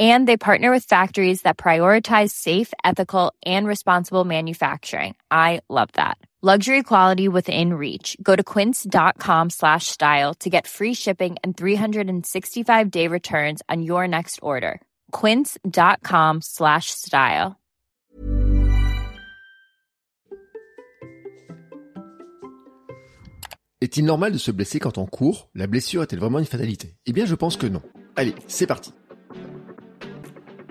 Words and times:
And 0.00 0.26
they 0.26 0.36
partner 0.36 0.72
with 0.72 0.84
factories 0.84 1.42
that 1.42 1.56
prioritize 1.56 2.30
safe, 2.30 2.72
ethical, 2.84 3.32
and 3.46 3.66
responsible 3.66 4.24
manufacturing. 4.24 5.14
I 5.30 5.60
love 5.68 5.90
that. 5.92 6.18
Luxury 6.42 6.82
quality 6.82 7.26
within 7.26 7.72
reach. 7.72 8.18
Go 8.22 8.36
to 8.36 8.42
quince.com 8.44 9.48
slash 9.48 9.86
style 9.86 10.34
to 10.40 10.50
get 10.50 10.66
free 10.66 10.92
shipping 10.92 11.36
and 11.42 11.56
365 11.56 12.90
day 12.90 13.08
returns 13.08 13.62
on 13.70 13.80
your 13.82 14.06
next 14.06 14.40
order. 14.42 14.78
Quince.com 15.10 16.42
slash 16.42 16.90
style. 16.90 17.56
Est-il 23.80 24.04
normal 24.04 24.32
de 24.32 24.38
se 24.38 24.50
blesser 24.50 24.78
quand 24.80 24.98
on 24.98 25.06
court? 25.06 25.48
La 25.54 25.66
blessure 25.66 26.02
est-elle 26.02 26.18
vraiment 26.18 26.40
une 26.40 26.44
fatalité? 26.44 26.94
Eh 27.06 27.12
bien 27.14 27.24
je 27.24 27.34
pense 27.34 27.56
que 27.56 27.66
non. 27.66 27.80
Allez, 28.16 28.34
c'est 28.48 28.66
parti 28.66 28.92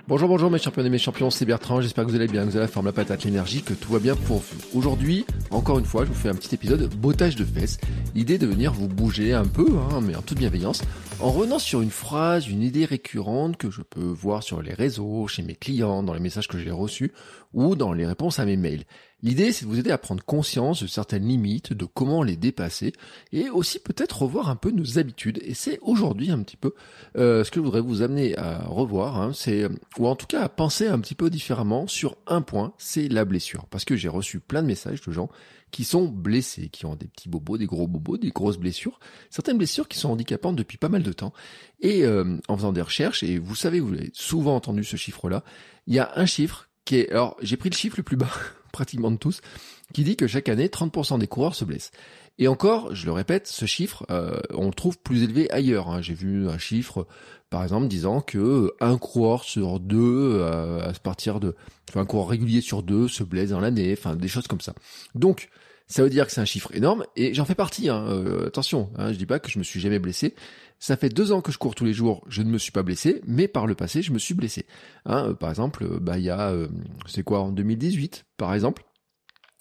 Bonjour, 0.05 0.27
bonjour 0.27 0.51
mes 0.51 0.59
champions 0.59 0.83
et 0.83 0.89
mes 0.89 0.97
champions, 0.97 1.29
c'est 1.29 1.45
Bertrand, 1.45 1.79
j'espère 1.79 2.03
que 2.03 2.09
vous 2.09 2.17
allez 2.17 2.27
bien, 2.27 2.41
que 2.43 2.49
vous 2.49 2.57
avez 2.57 2.65
la 2.65 2.67
forme, 2.67 2.87
la 2.87 2.91
patate, 2.91 3.23
l'énergie, 3.23 3.63
que 3.63 3.73
tout 3.73 3.93
va 3.93 3.99
bien 3.99 4.17
pour 4.17 4.39
vous. 4.39 4.77
Aujourd'hui, 4.77 5.25
encore 5.49 5.79
une 5.79 5.85
fois, 5.85 6.03
je 6.03 6.09
vous 6.09 6.13
fais 6.13 6.27
un 6.27 6.35
petit 6.35 6.53
épisode 6.53 6.93
bottage 6.93 7.37
de 7.37 7.45
fesses. 7.45 7.79
L'idée 8.13 8.37
de 8.37 8.45
venir 8.45 8.73
vous 8.73 8.89
bouger 8.89 9.31
un 9.31 9.45
peu, 9.45 9.65
hein, 9.77 10.01
mais 10.01 10.13
en 10.17 10.21
toute 10.21 10.39
bienveillance, 10.39 10.81
en 11.21 11.31
revenant 11.31 11.57
sur 11.57 11.81
une 11.81 11.89
phrase, 11.89 12.49
une 12.49 12.63
idée 12.63 12.83
récurrente 12.83 13.55
que 13.55 13.71
je 13.71 13.81
peux 13.81 14.03
voir 14.03 14.43
sur 14.43 14.61
les 14.61 14.73
réseaux, 14.73 15.25
chez 15.27 15.41
mes 15.41 15.55
clients, 15.55 16.03
dans 16.03 16.13
les 16.13 16.19
messages 16.19 16.49
que 16.49 16.59
j'ai 16.59 16.69
reçus, 16.69 17.13
ou 17.53 17.77
dans 17.77 17.93
les 17.93 18.05
réponses 18.05 18.39
à 18.39 18.45
mes 18.45 18.57
mails. 18.57 18.83
L'idée, 19.23 19.53
c'est 19.53 19.63
de 19.63 19.69
vous 19.69 19.79
aider 19.79 19.89
à 19.89 19.97
prendre 19.97 20.21
conscience 20.21 20.83
de 20.83 20.87
certaines 20.87 21.25
limites, 21.25 21.71
de 21.71 21.85
comment 21.85 22.23
les 22.23 22.35
dépasser, 22.35 22.91
et 23.31 23.49
aussi 23.49 23.79
peut-être 23.79 24.21
revoir 24.21 24.49
un 24.49 24.57
peu 24.57 24.69
nos 24.69 24.99
habitudes. 24.99 25.39
Et 25.43 25.53
c'est 25.53 25.79
aujourd'hui 25.81 26.29
un 26.29 26.43
petit 26.43 26.57
peu 26.57 26.73
euh, 27.15 27.45
ce 27.45 27.49
que 27.49 27.61
je 27.61 27.63
voudrais 27.63 27.79
vous 27.79 28.01
amener 28.01 28.37
à 28.37 28.65
revoir, 28.65 29.21
hein, 29.21 29.31
c'est 29.33 29.69
ou 29.97 30.07
en 30.07 30.17
tout 30.17 30.27
cas 30.27 30.41
à 30.41 30.49
penser 30.49 30.87
un 30.87 30.99
petit 30.99 31.15
peu 31.15 31.29
différemment 31.29 31.87
sur 31.87 32.17
un 32.27 32.41
point, 32.41 32.73
c'est 32.77 33.07
la 33.07 33.23
blessure. 33.23 33.65
Parce 33.67 33.85
que 33.85 33.95
j'ai 33.95 34.09
reçu 34.09 34.41
plein 34.41 34.61
de 34.61 34.67
messages 34.67 35.01
de 35.01 35.11
gens 35.13 35.29
qui 35.71 35.85
sont 35.85 36.05
blessés, 36.05 36.67
qui 36.67 36.85
ont 36.85 36.95
des 36.95 37.07
petits 37.07 37.29
bobos, 37.29 37.57
des 37.57 37.65
gros 37.65 37.87
bobos, 37.87 38.17
des 38.17 38.29
grosses 38.29 38.57
blessures, 38.57 38.99
certaines 39.29 39.57
blessures 39.57 39.87
qui 39.87 39.97
sont 39.97 40.09
handicapantes 40.09 40.57
depuis 40.57 40.77
pas 40.77 40.89
mal 40.89 41.01
de 41.01 41.13
temps. 41.13 41.31
Et 41.79 42.03
euh, 42.03 42.37
en 42.49 42.57
faisant 42.57 42.73
des 42.73 42.81
recherches, 42.81 43.23
et 43.23 43.39
vous 43.39 43.55
savez, 43.55 43.79
vous 43.79 43.93
avez 43.93 44.11
souvent 44.13 44.55
entendu 44.55 44.83
ce 44.83 44.97
chiffre-là, 44.97 45.45
il 45.87 45.95
y 45.95 45.99
a 45.99 46.11
un 46.15 46.25
chiffre 46.25 46.69
qui 46.85 47.07
alors 47.07 47.37
j'ai 47.41 47.57
pris 47.57 47.69
le 47.69 47.75
chiffre 47.75 47.97
le 47.97 48.03
plus 48.03 48.17
bas 48.17 48.31
pratiquement 48.71 49.11
de 49.11 49.17
tous, 49.17 49.41
qui 49.93 50.03
dit 50.03 50.15
que 50.15 50.27
chaque 50.27 50.49
année, 50.49 50.67
30% 50.67 51.19
des 51.19 51.27
coureurs 51.27 51.55
se 51.55 51.63
blessent. 51.63 51.91
Et 52.39 52.47
encore, 52.47 52.95
je 52.95 53.05
le 53.05 53.11
répète, 53.11 53.47
ce 53.47 53.65
chiffre, 53.65 54.05
euh, 54.09 54.39
on 54.53 54.67
le 54.67 54.73
trouve 54.73 54.97
plus 54.97 55.23
élevé 55.23 55.49
ailleurs. 55.51 55.89
Hein. 55.89 56.01
J'ai 56.01 56.15
vu 56.15 56.49
un 56.49 56.57
chiffre, 56.57 57.05
par 57.51 57.61
exemple, 57.61 57.87
disant 57.87 58.21
que 58.21 58.73
un 58.79 58.97
coureur 58.97 59.43
sur 59.43 59.79
deux, 59.79 60.39
euh, 60.39 60.81
à 60.81 60.93
partir 60.93 61.39
de, 61.39 61.55
enfin, 61.89 62.01
un 62.01 62.05
coureur 62.05 62.29
régulier 62.29 62.61
sur 62.61 62.81
deux 62.81 63.07
se 63.07 63.23
blesse 63.23 63.51
dans 63.51 63.59
l'année, 63.59 63.95
enfin 63.95 64.15
des 64.15 64.27
choses 64.27 64.47
comme 64.47 64.61
ça. 64.61 64.73
Donc, 65.13 65.49
ça 65.85 66.01
veut 66.01 66.09
dire 66.09 66.25
que 66.25 66.31
c'est 66.31 66.41
un 66.41 66.45
chiffre 66.45 66.73
énorme, 66.73 67.05
et 67.15 67.35
j'en 67.35 67.45
fais 67.45 67.53
partie. 67.53 67.89
Hein. 67.89 68.05
Euh, 68.09 68.47
attention, 68.47 68.89
hein, 68.97 69.11
je 69.13 69.17
dis 69.17 69.27
pas 69.27 69.37
que 69.37 69.51
je 69.51 69.59
me 69.59 69.63
suis 69.63 69.79
jamais 69.79 69.99
blessé. 69.99 70.33
Ça 70.85 70.97
fait 70.97 71.07
deux 71.07 71.31
ans 71.31 71.39
que 71.39 71.53
je 71.53 71.57
cours 71.57 71.75
tous 71.75 71.85
les 71.85 71.93
jours, 71.93 72.25
je 72.27 72.41
ne 72.41 72.49
me 72.49 72.57
suis 72.57 72.73
pas 72.73 72.83
blessé, 72.83 73.21
mais 73.25 73.47
par 73.47 73.67
le 73.67 73.73
passé, 73.73 74.01
je 74.01 74.11
me 74.11 74.19
suis 74.19 74.33
blessé. 74.33 74.65
Hein, 75.05 75.33
par 75.33 75.49
exemple, 75.49 75.87
bah 76.01 76.17
il 76.17 76.25
y 76.25 76.29
a, 76.29 76.53
c'est 77.07 77.23
quoi, 77.23 77.39
en 77.39 77.53
2018, 77.53 78.25
par 78.35 78.53
exemple, 78.53 78.83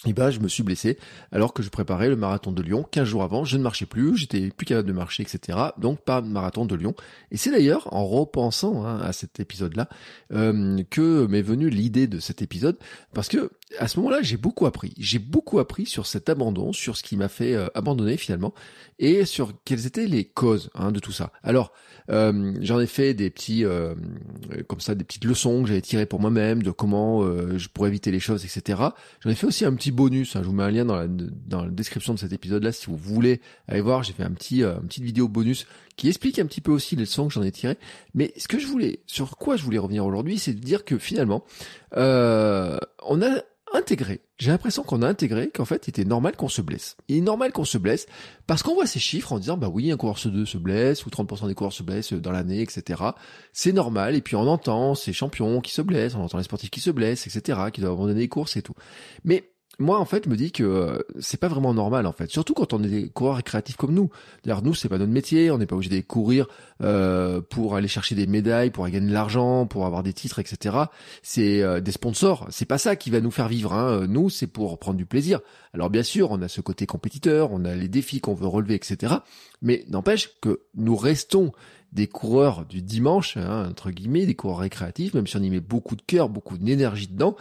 eh 0.05 0.13
ben, 0.13 0.31
je 0.31 0.41
me 0.41 0.49
suis 0.49 0.65
blessé 0.65 0.99
alors 1.31 1.55
que 1.55 1.63
je 1.63 1.71
préparais 1.71 2.09
le 2.09 2.17
marathon 2.17 2.51
de 2.51 2.61
Lyon. 2.61 2.85
15 2.91 3.07
jours 3.07 3.23
avant, 3.23 3.45
je 3.45 3.57
ne 3.57 3.63
marchais 3.63 3.87
plus, 3.87 4.17
j'étais 4.17 4.51
plus 4.51 4.67
capable 4.67 4.89
de 4.89 4.93
marcher, 4.93 5.23
etc. 5.23 5.59
Donc 5.79 6.01
pas 6.01 6.21
de 6.21 6.27
marathon 6.27 6.67
de 6.67 6.75
Lyon. 6.75 6.95
Et 7.31 7.37
c'est 7.37 7.53
d'ailleurs 7.53 7.93
en 7.95 8.05
repensant 8.05 8.85
hein, 8.85 9.01
à 9.01 9.13
cet 9.13 9.39
épisode-là 9.39 9.89
euh, 10.33 10.83
que 10.91 11.27
m'est 11.27 11.43
venue 11.43 11.71
l'idée 11.71 12.09
de 12.09 12.19
cet 12.19 12.43
épisode, 12.43 12.79
parce 13.15 13.29
que 13.29 13.51
à 13.79 13.89
ce 13.89 13.99
moment-là, 14.01 14.21
j'ai 14.23 14.37
beaucoup 14.37 14.67
appris. 14.67 14.93
J'ai 14.99 15.19
beaucoup 15.19 15.59
appris 15.59 15.87
sur 15.87 16.07
cet 16.07 16.29
abandon, 16.29 16.73
sur 16.73 16.97
ce 16.97 17.03
qui 17.03 17.17
m'a 17.17 17.29
fait 17.29 17.55
euh, 17.55 17.69
abandonner 17.75 18.17
finalement, 18.17 18.53
et 18.99 19.25
sur 19.25 19.53
quelles 19.65 19.87
étaient 19.87 20.07
les 20.07 20.25
causes 20.25 20.71
hein, 20.75 20.91
de 20.91 20.99
tout 20.99 21.13
ça. 21.13 21.33
Alors, 21.43 21.73
euh, 22.11 22.55
j'en 22.61 22.81
ai 22.81 22.87
fait 22.87 23.15
des 23.15 23.31
petits, 23.31 23.65
comme 24.67 24.81
ça, 24.81 24.97
des 24.97 25.05
petites 25.05 25.25
leçons 25.25 25.63
que 25.63 25.69
j'avais 25.69 25.81
tirées 25.81 26.07
pour 26.07 26.21
moi-même 26.21 26.63
de 26.63 26.73
comment 26.73 27.23
je 27.57 27.69
pourrais 27.69 27.89
éviter 27.89 28.11
les 28.11 28.21
choses, 28.21 28.45
etc. 28.45 28.81
J'en 29.21 29.31
ai 29.31 29.35
fait 29.35 29.47
aussi 29.47 29.65
un 29.65 29.75
petit 29.75 29.92
bonus. 29.93 30.37
Hein, 30.37 30.41
je 30.43 30.49
vous 30.49 30.53
mets 30.53 30.63
un 30.63 30.71
lien 30.71 30.85
dans 30.85 30.97
la, 30.97 31.07
dans 31.09 31.65
la 31.65 31.71
description 31.71 32.15
de 32.15 32.19
cet 32.19 32.33
épisode-là 32.33 32.73
si 32.73 32.87
vous 32.87 32.97
voulez 32.97 33.41
aller 33.69 33.81
voir. 33.81 34.03
J'ai 34.03 34.13
fait 34.13 34.25
un 34.25 34.33
petit, 34.33 34.63
euh, 34.63 34.77
une 34.81 34.89
petite 34.89 35.05
vidéo 35.05 35.29
bonus 35.29 35.67
qui 35.97 36.09
explique 36.09 36.39
un 36.39 36.47
petit 36.47 36.61
peu 36.61 36.73
aussi 36.73 36.97
les 36.97 37.03
leçons 37.03 37.29
que 37.29 37.35
j'en 37.35 37.43
ai 37.43 37.53
tirées. 37.53 37.79
Mais 38.15 38.33
ce 38.37 38.49
que 38.49 38.59
je 38.59 38.67
voulais, 38.67 39.01
sur 39.07 39.37
quoi 39.37 39.57
je 39.57 39.65
voulais 39.65 39.79
revenir 39.79 40.05
aujourd'hui, 40.05 40.39
c'est 40.39 40.55
de 40.55 40.61
dire 40.61 40.85
que 40.85 40.99
finalement, 40.99 41.45
euh, 41.97 42.79
on 43.05 43.23
a 43.23 43.43
intégré, 43.75 44.21
j'ai 44.39 44.51
l'impression 44.51 44.83
qu'on 44.83 45.03
a 45.03 45.09
intégré 45.09 45.49
qu'en 45.49 45.65
fait, 45.65 45.87
il 45.87 45.91
était 45.91 46.05
normal 46.05 46.37
qu'on 46.37 46.49
se 46.49 46.61
blesse. 46.63 46.97
Il 47.09 47.19
est 47.19 47.21
normal 47.21 47.53
qu'on 47.53 47.65
se 47.65 47.79
blesse 47.79 48.07
parce 48.47 48.63
qu'on 48.63 48.75
voit 48.75 48.87
ces 48.87 48.99
chiffres 48.99 49.33
en 49.33 49.39
disant, 49.39 49.57
bah 49.57 49.69
oui, 49.69 49.91
un 49.91 49.97
coureur 49.97 50.19
sur 50.19 50.31
deux 50.31 50.47
se 50.47 50.59
blesse 50.59 51.07
ou 51.07 51.11
30% 51.11 51.47
des 51.47 51.55
coureurs 51.55 51.73
se 51.73 51.83
blessent 51.83 52.13
dans 52.13 52.33
l'année, 52.33 52.61
etc. 52.61 53.03
C'est 53.53 53.73
normal. 53.73 54.15
Et 54.15 54.21
puis 54.21 54.37
on 54.37 54.49
entend 54.49 54.95
ces 54.95 55.13
champions 55.13 55.61
qui 55.61 55.73
se 55.73 55.83
blessent, 55.83 56.15
on 56.15 56.23
entend 56.23 56.39
les 56.39 56.45
sportifs 56.45 56.71
qui 56.71 56.81
se 56.81 56.91
blessent, 56.91 57.27
etc., 57.27 57.61
qui 57.73 57.81
doivent 57.81 57.95
abandonner 57.95 58.21
les 58.21 58.29
courses 58.29 58.57
et 58.57 58.63
tout. 58.63 58.75
Mais 59.25 59.52
moi 59.79 59.99
en 59.99 60.05
fait 60.05 60.27
me 60.27 60.37
dis 60.37 60.53
que 60.53 60.63
euh, 60.63 60.99
c'est 61.19 61.41
pas 61.41 61.49
vraiment 61.49 61.73
normal 61.73 62.07
en 62.07 62.13
fait. 62.13 62.31
Surtout 62.31 62.55
quand 62.55 62.73
on 62.73 62.83
est 62.83 62.89
des 62.89 63.09
coureurs 63.09 63.37
récréatifs 63.37 63.77
comme 63.77 63.95
nous. 63.95 64.11
D'ailleurs 64.45 64.63
nous 64.63 64.75
c'est 64.75 64.89
pas 64.89 64.99
notre 64.99 65.13
métier. 65.13 65.51
On 65.51 65.59
n'est 65.59 65.67
pas 65.67 65.77
obligé 65.77 65.91
de 65.91 66.07
courir 66.07 66.47
euh, 66.83 67.41
pour 67.41 67.75
aller 67.75 67.89
chercher 67.89 68.15
des 68.15 68.27
médailles 68.27 68.71
pour 68.71 68.87
gagner 68.87 69.09
de 69.09 69.13
l'argent 69.13 69.67
pour 69.67 69.87
avoir 69.87 70.03
des 70.03 70.13
titres 70.13 70.39
etc 70.39 70.77
c'est 71.23 71.63
euh, 71.63 71.81
des 71.81 71.93
sponsors. 71.93 72.47
C'est 72.51 72.67
pas 72.67 72.79
ça 72.79 72.97
qui 72.97 73.11
va 73.11 73.21
nous 73.21 73.31
faire 73.31 73.49
vivre 73.49 73.73
hein. 73.73 74.07
nous 74.07 74.31
c'est 74.31 74.47
pour 74.47 74.79
prendre 74.79 74.99
du 74.99 75.07
plaisir. 75.07 75.41
Alors 75.73 75.89
bien 75.89 76.03
sûr 76.03 76.31
on 76.31 76.43
a 76.43 76.49
ce 76.49 76.61
côté 76.61 76.87
compétiteur 76.87 77.51
on 77.53 77.65
a 77.65 77.75
les 77.75 77.89
défis 77.89 78.21
qu'on 78.21 78.35
veut 78.35 78.47
relever 78.47 78.75
etc 78.75 79.15
mais 79.63 79.85
n'empêche 79.89 80.39
que 80.41 80.61
nous 80.75 80.97
restons 80.97 81.53
des 81.93 82.07
coureurs 82.07 82.67
du 82.67 82.83
dimanche 82.83 83.37
hein, 83.37 83.69
entre 83.71 83.91
guillemets 83.91 84.27
des 84.27 84.35
coureurs 84.35 84.59
récréatifs 84.59 85.15
même 85.15 85.27
si 85.27 85.37
on 85.37 85.43
y 85.43 85.51
met 85.51 85.61
beaucoup 85.61 85.97
de 85.97 86.03
cœur 86.03 86.29
beaucoup 86.29 86.59
d'énergie 86.59 87.09
dedans 87.09 87.37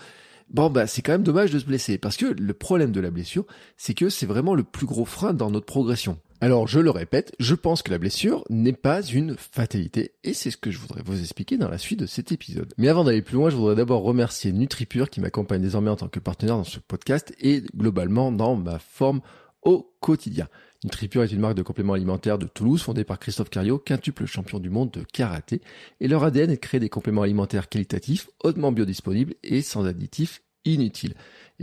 bon 0.54 0.70
bah 0.70 0.88
c'est 0.88 1.02
quand 1.02 1.14
même 1.14 1.24
dommage 1.24 1.52
de 1.52 1.60
se 1.60 1.66
blesser 1.66 1.98
parce 1.98 2.18
que 2.18 2.26
le 2.26 2.54
problème 2.54 2.92
de 2.92 3.00
la 3.00 3.12
blessure, 3.12 3.46
c'est 3.78 3.94
que 3.94 4.10
c'est 4.10 4.26
vraiment 4.26 4.56
le 4.56 4.64
plus 4.64 4.86
gros 4.86 5.06
frein 5.06 5.34
dans 5.34 5.52
notre 5.52 5.66
progression. 5.66 6.20
Alors 6.44 6.68
je 6.68 6.80
le 6.80 6.90
répète, 6.90 7.34
je 7.40 7.54
pense 7.54 7.84
que 7.84 7.92
la 7.92 8.00
blessure 8.00 8.44
n'est 8.50 8.74
pas 8.74 9.04
une 9.04 9.36
fatalité 9.38 10.14
et 10.24 10.34
c'est 10.34 10.50
ce 10.50 10.58
que 10.58 10.72
je 10.72 10.80
voudrais 10.80 11.04
vous 11.06 11.20
expliquer 11.20 11.58
dans 11.58 11.70
la 11.70 11.78
suite 11.78 12.00
de 12.00 12.08
cet 12.08 12.32
épisode. 12.32 12.74
Mais 12.78 12.88
avant 12.88 13.04
d'aller 13.04 13.22
plus 13.22 13.36
loin, 13.36 13.52
je 13.52 13.56
voudrais 13.56 13.76
d'abord 13.76 14.02
remercier 14.02 14.52
NutriPure 14.52 15.10
qui 15.12 15.22
m'accompagne 15.22 15.62
désormais 15.62 15.92
en 15.92 15.96
tant 15.96 16.08
que 16.08 16.20
partenaire 16.20 16.58
dans 16.58 16.64
ce 16.64 16.80
podcast 16.80 17.32
et 17.40 17.62
globalement 17.76 18.32
dans 18.32 18.56
ma 18.56 18.80
forme 18.80 19.22
au 19.64 19.94
quotidien. 20.00 20.48
NutriPure 20.84 21.24
est 21.24 21.32
une 21.32 21.40
marque 21.40 21.56
de 21.56 21.62
compléments 21.62 21.94
alimentaires 21.94 22.40
de 22.40 22.48
Toulouse 22.48 22.82
fondée 22.82 23.04
par 23.04 23.20
Christophe 23.20 23.52
Cario, 23.52 23.78
quintuple 23.78 24.26
champion 24.26 24.60
du 24.60 24.70
monde 24.70 24.92
de 24.92 25.04
karaté. 25.04 25.62
Et 26.00 26.08
leur 26.08 26.24
ADN 26.24 26.50
est 26.50 26.58
de 26.58 26.80
des 26.80 26.90
compléments 26.90 27.22
alimentaires 27.22 27.70
qualitatifs, 27.70 28.30
hautement 28.44 28.72
biodisponibles 28.72 29.36
et 29.44 29.62
sans 29.62 29.86
additifs 29.86 30.42
inutiles. 30.66 31.14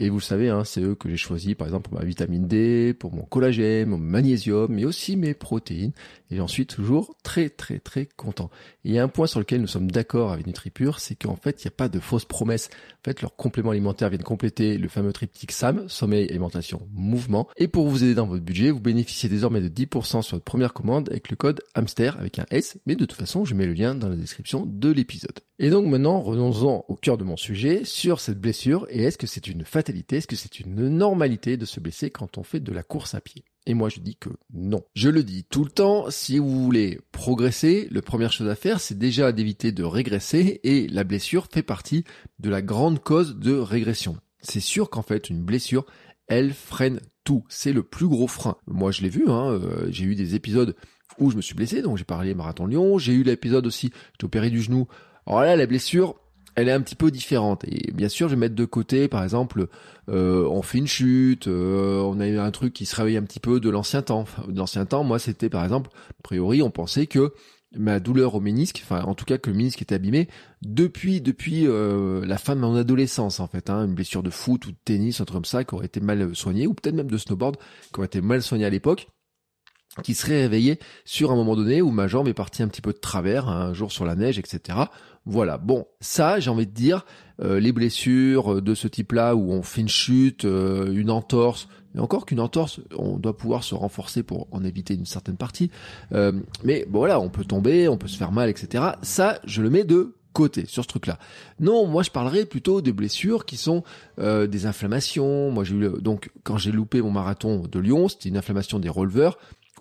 Et 0.01 0.11
vous 0.11 0.19
le 0.19 0.23
savez, 0.23 0.49
hein, 0.49 0.63
c'est 0.63 0.81
eux 0.81 0.95
que 0.95 1.09
j'ai 1.09 1.17
choisi, 1.17 1.57
par 1.57 1.67
exemple, 1.67 1.91
pour 1.91 1.99
ma 1.99 2.05
vitamine 2.05 2.47
D, 2.47 2.95
pour 2.97 3.13
mon 3.13 3.25
collagène, 3.25 3.89
mon 3.89 3.99
magnésium, 3.99 4.69
mais 4.71 4.85
aussi 4.85 5.17
mes 5.17 5.35
protéines. 5.35 5.91
Et 6.31 6.37
j'en 6.37 6.47
suis 6.47 6.67
toujours 6.67 7.17
très, 7.25 7.49
très, 7.49 7.81
très 7.81 8.07
content. 8.07 8.49
Et 8.85 8.91
il 8.91 8.95
y 8.95 8.99
a 9.01 9.03
un 9.03 9.09
point 9.09 9.27
sur 9.27 9.41
lequel 9.41 9.61
nous 9.61 9.67
sommes 9.67 9.91
d'accord 9.91 10.31
avec 10.31 10.47
NutriPure, 10.47 11.01
c'est 11.01 11.17
qu'en 11.17 11.35
fait, 11.35 11.65
il 11.65 11.67
n'y 11.67 11.73
a 11.73 11.77
pas 11.77 11.89
de 11.89 11.99
fausses 11.99 12.27
promesses. 12.27 12.71
En 13.01 13.05
fait, 13.11 13.23
leurs 13.23 13.35
compléments 13.35 13.73
alimentaires 13.73 14.09
viennent 14.09 14.23
compléter 14.23 14.79
le 14.79 14.89
fameux 14.89 15.13
triptyque 15.13 15.51
SAM, 15.51 15.89
sommeil, 15.89 16.29
alimentation, 16.29 16.87
mouvement. 16.95 17.49
Et 17.57 17.67
pour 17.67 17.89
vous 17.89 18.05
aider 18.05 18.15
dans 18.15 18.29
votre 18.29 18.45
budget, 18.45 18.71
vous 18.71 18.81
bénéficiez 18.81 19.29
désormais 19.29 19.61
de 19.61 19.69
10% 19.69 20.23
sur 20.23 20.37
votre 20.37 20.45
première 20.45 20.75
commande 20.75 21.09
avec 21.09 21.29
le 21.29 21.35
code 21.35 21.61
HAMSTER 21.75 22.13
avec 22.21 22.39
un 22.39 22.47
S. 22.53 22.79
Mais 22.87 22.95
de 22.95 23.05
toute 23.05 23.19
façon, 23.19 23.45
je 23.45 23.57
mets 23.57 23.67
le 23.67 23.73
lien 23.73 23.97
dans 23.97 24.09
la 24.09 24.17
description 24.17 24.65
de 24.65 24.91
l'épisode. 24.93 25.41
Et 25.59 25.71
donc 25.71 25.87
maintenant, 25.87 26.21
revenons-en 26.21 26.85
au 26.87 26.95
cœur 26.95 27.19
de 27.19 27.25
mon 27.25 27.37
sujet 27.37 27.83
sur 27.85 28.21
cette 28.21 28.41
blessure 28.41 28.87
et 28.91 29.03
est-ce 29.03 29.19
que 29.19 29.27
c'est 29.27 29.49
une 29.49 29.65
est-ce 29.89 30.27
que 30.27 30.37
c'est 30.37 30.61
une 30.61 30.89
normalité 30.89 31.57
de 31.57 31.65
se 31.65 31.81
blesser 31.81 32.11
quand 32.11 32.39
on 32.39 32.43
fait 32.43 32.61
de 32.61 32.73
la 32.73 32.83
course 32.83 33.15
à 33.15 33.21
pied? 33.21 33.45
Et 33.67 33.75
moi 33.75 33.89
je 33.89 34.01
dis 34.01 34.17
que 34.17 34.31
non. 34.53 34.83
Je 34.95 35.09
le 35.09 35.23
dis 35.23 35.45
tout 35.45 35.65
le 35.65 35.71
temps, 35.71 36.11
si 36.11 36.39
vous 36.39 36.65
voulez 36.65 37.01
progresser, 37.13 37.89
la 37.91 38.03
première 38.03 38.33
chose 38.33 38.49
à 38.49 38.55
faire, 38.55 38.81
c'est 38.81 38.99
déjà 38.99 39.33
d'éviter 39.33 39.73
de 39.73 39.85
régresser 39.85 40.61
et 40.65 40.89
la 40.89 41.05
blessure 41.05 41.49
fait 41.53 41.63
partie 41.63 42.05
de 42.39 42.51
la 42.51 42.63
grande 42.63 43.01
cause 43.01 43.37
de 43.37 43.55
régression. 43.55 44.17
C'est 44.41 44.61
sûr 44.61 44.89
qu'en 44.89 45.03
fait 45.03 45.29
une 45.29 45.43
blessure, 45.43 45.85
elle 46.29 46.55
freine 46.55 47.01
tout. 47.25 47.45
C'est 47.49 47.73
le 47.73 47.83
plus 47.83 48.09
gros 48.09 48.29
frein. 48.29 48.57
Moi 48.67 48.91
je 48.91 49.03
l'ai 49.03 49.11
vu, 49.11 49.29
hein, 49.29 49.51
euh, 49.51 49.89
j'ai 49.91 50.05
eu 50.05 50.15
des 50.15 50.35
épisodes 50.35 50.75
où 51.19 51.31
je 51.31 51.37
me 51.37 51.43
suis 51.43 51.55
blessé, 51.55 51.83
donc 51.83 51.99
j'ai 51.99 52.05
parlé 52.05 52.35
marathon 52.35 52.67
Lyon, 52.67 52.99
j'ai 52.99 53.13
eu 53.13 53.23
l'épisode 53.23 53.67
aussi, 53.67 53.91
j'ai 54.19 54.25
opéré 54.25 54.51
du 54.51 54.63
genou. 54.63 54.87
Alors 55.27 55.43
là, 55.43 55.57
la 55.57 55.67
blessure, 55.67 56.15
elle 56.55 56.69
est 56.69 56.73
un 56.73 56.81
petit 56.81 56.95
peu 56.95 57.11
différente. 57.11 57.65
Et 57.65 57.93
bien 57.93 58.09
sûr, 58.09 58.29
je 58.29 58.35
vais 58.35 58.41
mettre 58.41 58.55
de 58.55 58.65
côté, 58.65 59.09
par 59.09 59.23
exemple, 59.23 59.69
euh, 60.09 60.47
on 60.49 60.63
fait 60.63 60.79
une 60.79 60.87
chute, 60.87 61.49
euh, 61.49 62.01
on 62.01 62.21
a 62.21 62.27
eu 62.27 62.39
un 62.39 62.51
truc 62.51 62.73
qui 62.73 62.87
se 62.87 62.97
réveille 62.97 63.17
un 63.17 63.23
petit 63.23 63.41
peu 63.41 63.61
de 63.61 63.71
l'ancien 63.71 64.03
temps. 64.03 64.25
de 64.47 64.59
l'ancien 64.59 64.87
temps, 64.87 65.05
moi, 65.05 65.19
c'était 65.19 65.49
par 65.49 65.65
exemple, 65.65 65.91
a 66.11 66.23
priori, 66.23 66.63
on 66.63 66.71
pensait 66.71 67.07
que 67.07 67.33
ma 67.77 68.01
douleur 68.01 68.35
au 68.35 68.41
ménisque, 68.41 68.81
enfin 68.83 69.03
en 69.03 69.15
tout 69.15 69.27
cas 69.27 69.37
que 69.37 69.51
le 69.51 69.57
ménisque 69.57 69.83
était 69.83 69.95
abîmé 69.95 70.29
depuis 70.63 71.21
depuis 71.21 71.67
euh, 71.67 72.25
la 72.25 72.39
fin 72.39 72.57
de 72.57 72.61
mon 72.61 72.75
adolescence 72.75 73.41
en 73.41 73.47
fait, 73.47 73.69
hein, 73.69 73.85
une 73.85 73.95
blessure 73.95 74.23
de 74.23 74.31
foot 74.31 74.65
ou 74.67 74.71
de 74.71 74.77
tennis, 74.87 75.21
un 75.21 75.27
truc 75.27 75.37
comme 75.37 75.45
ça 75.45 75.65
qui 75.65 75.75
aurait 75.75 75.85
été 75.85 76.01
mal 76.01 76.35
soignée 76.35 76.67
ou 76.67 76.73
peut-être 76.73 76.95
même 76.95 77.11
de 77.11 77.19
snowboard 77.19 77.59
qui 77.93 78.01
aurait 78.01 78.07
été 78.07 78.23
mal 78.23 78.43
soignée 78.43 78.65
à 78.65 78.71
l'époque 78.71 79.09
qui 80.03 80.15
serait 80.15 80.43
réveillé 80.43 80.79
sur 81.05 81.31
un 81.31 81.35
moment 81.35 81.57
donné 81.57 81.83
où 81.83 81.91
ma 81.91 82.07
jambe 82.07 82.29
est 82.29 82.35
partie 82.35 82.63
un 82.63 82.69
petit 82.69 82.83
peu 82.83 82.93
de 82.93 82.99
travers, 82.99 83.49
un 83.49 83.73
jour 83.75 83.91
sur 83.91 84.05
la 84.05 84.15
neige, 84.15 84.39
etc. 84.39 84.79
Voilà, 85.27 85.59
bon, 85.59 85.87
ça, 86.01 86.41
j'ai 86.41 86.51
envie 86.51 86.67
de 86.67 86.73
dire, 86.73 87.05
euh, 87.43 87.61
les 87.61 87.73
blessures 87.73 88.63
de 88.63 88.75
ce 88.75 88.89
type-là 88.89 89.35
où 89.35 89.53
on 89.53 89.63
fait 89.63 89.81
une 89.81 89.89
chute, 89.89 90.45
euh, 90.45 90.93
une 90.93 91.11
entorse, 91.11 91.69
et 91.95 92.01
encore 92.01 92.27
qu'une 92.27 92.41
entorse, 92.41 92.81
on 92.97 93.17
doit 93.17 93.37
pouvoir 93.37 93.65
se 93.65 93.75
renforcer 93.75 94.23
pour 94.23 94.47
en 94.53 94.65
éviter 94.65 94.95
une 94.95 95.07
certaine 95.07 95.37
partie. 95.37 95.71
Euh, 96.13 96.33
mais 96.65 96.87
voilà, 96.91 97.19
on 97.21 97.29
peut 97.29 97.45
tomber, 97.45 97.89
on 97.89 97.97
peut 97.97 98.09
se 98.09 98.17
faire 98.17 98.33
mal, 98.33 98.49
etc. 98.49 98.85
Ça, 99.03 99.41
je 99.45 99.63
le 99.63 99.71
mets 99.71 99.85
de 99.85 100.15
côté 100.33 100.67
sur 100.67 100.85
ce 100.85 100.89
truc-là. 100.89 101.19
Non, 101.59 101.87
moi 101.87 102.03
je 102.03 102.11
parlerai 102.11 102.45
plutôt 102.45 102.81
des 102.81 102.93
blessures 102.93 103.45
qui 103.45 103.57
sont 103.57 103.83
euh, 104.21 104.47
des 104.47 104.67
inflammations. 104.67 105.51
Moi 105.51 105.65
j'ai 105.65 105.75
eu 105.75 105.91
donc 106.01 106.31
quand 106.45 106.59
j'ai 106.59 106.71
loupé 106.71 107.03
mon 107.03 107.11
marathon 107.11 107.65
de 107.67 107.79
Lyon, 107.81 108.09
c'était 108.09 108.29
une 108.29 108.37
inflammation 108.37 108.79
des 108.79 108.89
releveurs 108.89 109.39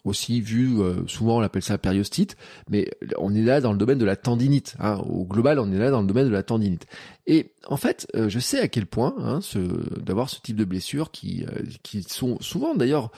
aussi 0.08 0.42
vu, 0.42 0.80
euh, 0.80 1.06
souvent 1.08 1.38
on 1.38 1.42
appelle 1.42 1.62
ça 1.62 1.78
périostite, 1.78 2.38
mais 2.70 2.90
on 3.18 3.36
est 3.36 3.42
là 3.42 3.62
dans 3.62 3.72
le 3.72 3.78
domaine 3.78 3.98
de 3.98 4.06
la 4.06 4.16
tendinite. 4.16 4.76
Hein. 4.80 4.96
Au 5.08 5.26
global, 5.26 5.60
on 5.60 5.72
est 5.72 5.78
là 5.78 5.92
dans 5.92 6.02
le 6.02 6.08
domaine 6.08 6.28
de 6.28 6.32
la 6.32 6.44
tendinite. 6.44 6.88
Et 7.28 7.52
en 7.68 7.78
fait, 7.78 8.08
euh, 8.16 8.30
je 8.30 8.40
sais 8.40 8.60
à 8.60 8.68
quel 8.68 8.86
point 8.86 9.14
hein, 9.20 9.40
ce, 9.42 9.60
d'avoir 10.00 10.30
ce 10.30 10.40
type 10.40 10.56
de 10.56 10.66
blessures 10.66 11.12
qui, 11.12 11.44
euh, 11.44 11.64
qui 11.84 12.04
sont 12.04 12.38
souvent 12.40 12.76
d'ailleurs 12.76 13.12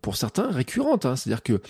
pour 0.00 0.16
certains 0.16 0.50
récurrentes. 0.50 1.04
Hein. 1.04 1.14
C'est-à-dire 1.14 1.42
que 1.42 1.60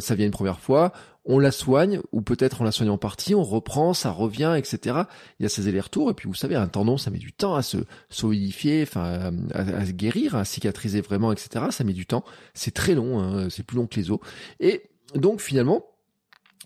ça 0.00 0.16
vient 0.16 0.26
une 0.26 0.32
première 0.32 0.58
fois, 0.58 0.92
on 1.24 1.38
la 1.38 1.50
soigne, 1.50 2.00
ou 2.12 2.22
peut-être 2.22 2.60
on 2.60 2.64
la 2.64 2.72
soigne 2.72 2.90
en 2.90 2.98
partie, 2.98 3.34
on 3.34 3.42
reprend, 3.42 3.94
ça 3.94 4.10
revient, 4.10 4.54
etc. 4.56 5.02
Il 5.38 5.42
y 5.42 5.46
a 5.46 5.48
ces 5.48 5.68
allers-retours, 5.68 6.10
et 6.10 6.14
puis 6.14 6.28
vous 6.28 6.34
savez, 6.34 6.56
un 6.56 6.68
tendon, 6.68 6.96
ça 6.96 7.10
met 7.10 7.18
du 7.18 7.32
temps 7.32 7.54
à 7.54 7.62
se 7.62 7.78
solidifier, 8.08 8.82
enfin, 8.82 9.32
à, 9.52 9.86
se 9.86 9.92
guérir, 9.92 10.34
à 10.34 10.44
cicatriser 10.44 11.00
vraiment, 11.00 11.32
etc. 11.32 11.66
Ça 11.70 11.84
met 11.84 11.92
du 11.92 12.06
temps. 12.06 12.24
C'est 12.54 12.74
très 12.74 12.94
long, 12.94 13.20
hein, 13.20 13.48
c'est 13.50 13.64
plus 13.64 13.76
long 13.76 13.86
que 13.86 13.96
les 13.96 14.10
os. 14.10 14.18
Et 14.60 14.82
donc 15.14 15.40
finalement, 15.40 15.84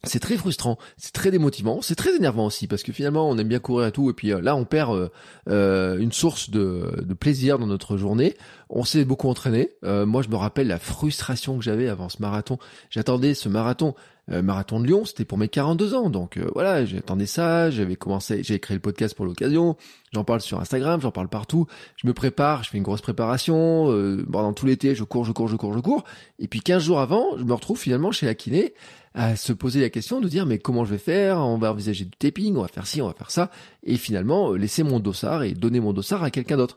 c'est 0.07 0.21
très 0.21 0.37
frustrant, 0.37 0.79
c'est 0.97 1.13
très 1.13 1.31
démotivant, 1.31 1.81
c'est 1.83 1.95
très 1.95 2.15
énervant 2.15 2.47
aussi 2.47 2.67
parce 2.67 2.83
que 2.83 2.93
finalement 2.93 3.29
on 3.29 3.39
aime 3.39 3.49
bien 3.49 3.59
courir 3.59 3.89
et 3.89 3.93
tout 3.93 4.11
et 4.11 4.13
puis 4.13 4.33
euh, 4.33 4.41
là 4.41 4.57
on 4.57 4.65
perd 4.65 4.95
euh, 4.95 5.09
euh, 5.49 5.99
une 5.99 6.13
source 6.13 6.51
de, 6.51 7.03
de, 7.03 7.15
plaisir 7.15 7.59
dans 7.59 7.67
notre 7.67 7.97
journée. 7.97 8.37
On 8.69 8.85
s'est 8.85 9.05
beaucoup 9.05 9.29
entraîné. 9.29 9.71
moi 9.83 10.23
je 10.23 10.29
me 10.29 10.37
rappelle 10.37 10.67
la 10.67 10.79
frustration 10.79 11.57
que 11.59 11.65
j'avais 11.65 11.89
avant 11.89 12.09
ce 12.09 12.21
marathon. 12.21 12.59
J'attendais 12.91 13.35
ce 13.35 13.49
marathon, 13.49 13.95
marathon 14.29 14.81
de 14.81 14.87
Lyon, 14.87 15.05
c'était 15.05 15.25
pour 15.25 15.37
mes 15.37 15.49
42 15.49 15.95
ans 15.95 16.09
donc 16.11 16.39
voilà 16.55 16.85
j'attendais 16.87 17.27
ça. 17.27 17.71
J'avais 17.71 17.97
commencé, 17.97 18.43
j'ai 18.43 18.59
créé 18.59 18.75
le 18.75 18.81
podcast 18.81 19.15
pour 19.15 19.27
l'occasion. 19.27 19.77
J'en 20.13 20.25
parle 20.25 20.41
sur 20.41 20.61
Instagram, 20.61 21.01
j'en 21.01 21.11
parle 21.11 21.29
partout. 21.29 21.67
Je 21.97 22.07
me 22.07 22.15
prépare, 22.15 22.63
je 22.65 22.71
fais 22.71 22.79
une 22.79 22.85
grosse 22.85 23.03
préparation. 23.03 23.87
pendant 24.31 24.53
tout 24.53 24.67
l'été 24.67 24.95
je 24.95 25.05
cours, 25.05 25.25
je 25.25 25.33
cours, 25.33 25.49
je 25.49 25.57
cours, 25.57 25.75
je 25.75 25.81
cours. 25.81 26.05
Et 26.39 26.49
puis 26.49 26.61
15 26.61 26.83
jours 26.83 27.01
avant, 27.01 27.37
je 27.37 27.45
me 27.45 27.53
retrouve 27.53 27.79
finalement 27.79 28.13
chez 28.13 28.27
la 28.27 28.35
kiné 28.35 28.75
à 29.15 29.37
se 29.37 29.53
poser 29.53 29.81
la 29.81 29.91
question 29.91 30.21
de 30.21 30.29
dire 30.29 30.45
mais 30.45 30.59
comment 30.59 30.85
je 30.85 30.91
vais 30.91 30.99
faire 30.99 31.39
On 31.39 31.57
va 31.57 31.71
envisager 31.71 32.05
du 32.05 32.11
taping, 32.11 32.57
on 32.57 32.63
va 32.63 32.69
faire 32.69 32.87
ci, 32.87 33.01
on 33.01 33.07
va 33.07 33.15
faire 33.15 33.31
ça, 33.31 33.51
et 33.85 33.97
finalement 33.97 34.53
euh, 34.53 34.57
laisser 34.57 34.83
mon 34.83 35.01
dossard 35.01 35.45
et 35.45 35.53
donner 35.53 35.81
mon 35.81 35.93
dossard 35.93 36.23
à 36.23 36.31
quelqu'un 36.31 36.57
d'autre. 36.57 36.77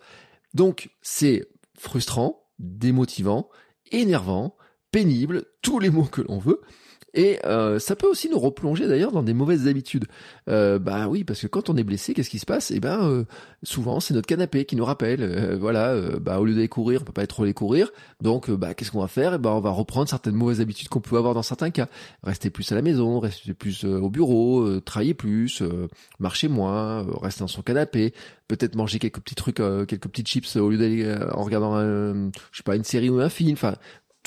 Donc 0.54 0.90
c'est 1.02 1.48
frustrant, 1.78 2.46
démotivant, 2.60 3.50
énervant, 3.92 4.56
pénible, 4.92 5.46
tous 5.62 5.80
les 5.80 5.90
mots 5.90 6.06
que 6.06 6.22
l'on 6.22 6.38
veut, 6.38 6.62
et 7.13 7.39
euh, 7.45 7.80
ça 7.80 7.95
peut 7.95 8.07
aussi 8.07 8.30
nous 8.30 8.39
replonger 8.39 8.88
d'ailleurs 8.88 9.12
dans 9.12 9.24
des 9.24 9.33
mauvaises 9.33 9.68
habitudes. 9.68 10.06
Euh, 10.50 10.77
bah 10.77 11.07
oui, 11.07 11.24
parce 11.24 11.42
que 11.42 11.48
quand 11.48 11.69
on 11.69 11.77
est 11.77 11.83
blessé, 11.83 12.13
qu'est-ce 12.13 12.30
qui 12.30 12.39
se 12.39 12.45
passe? 12.45 12.71
Eh 12.71 12.80
ben, 12.80 13.09
euh, 13.09 13.24
souvent 13.63 14.00
c'est 14.00 14.13
notre 14.13 14.27
canapé 14.27 14.65
qui 14.65 14.75
nous 14.75 14.86
rappelle. 14.86 15.21
Euh, 15.21 15.57
voilà, 15.57 15.92
euh, 15.92 16.19
bah 16.19 16.39
au 16.39 16.45
lieu 16.45 16.54
d'aller 16.54 16.68
courir, 16.68 17.01
on 17.01 17.06
peut 17.06 17.13
pas 17.13 17.24
être 17.24 17.30
trop 17.30 17.44
aller 17.44 17.54
courir. 17.54 17.92
Donc, 18.21 18.51
bah 18.51 18.74
qu'est-ce 18.74 18.92
qu'on 18.92 19.01
va 19.01 19.07
faire? 19.07 19.36
Eh 19.36 19.38
ben, 19.38 19.51
on 19.51 19.59
va 19.62 19.71
reprendre 19.71 20.09
certaines 20.09 20.36
mauvaises 20.36 20.62
habitudes 20.62 20.89
qu'on 20.89 21.01
peut 21.01 21.18
avoir 21.18 21.33
dans 21.33 21.44
certains 21.44 21.71
cas. 21.71 21.88
Rester 22.24 22.50
plus 22.50 22.71
à 22.71 22.75
la 22.75 22.81
maison, 22.81 23.19
rester 23.19 23.54
plus 23.54 23.86
au 23.86 24.09
bureau, 24.09 24.80
travailler 24.81 25.13
plus, 25.13 25.63
marcher 26.19 26.48
moins, 26.48 27.06
rester 27.21 27.39
dans 27.39 27.48
son 27.48 27.62
canapé, 27.62 28.13
peut-être 28.48 28.75
manger 28.75 29.00
quelques 29.00 29.19
petits 29.19 29.36
trucs, 29.36 29.56
quelques 29.56 30.07
petites 30.07 30.27
chips 30.27 30.56
au 30.56 30.69
lieu 30.69 30.77
d'aller 30.77 31.15
en 31.33 31.44
regardant, 31.44 31.75
un, 31.75 32.31
je 32.51 32.57
sais 32.57 32.63
pas, 32.63 32.75
une 32.75 32.83
série 32.83 33.09
ou 33.09 33.19
un 33.19 33.30
film. 33.30 33.54
Enfin, 33.54 33.75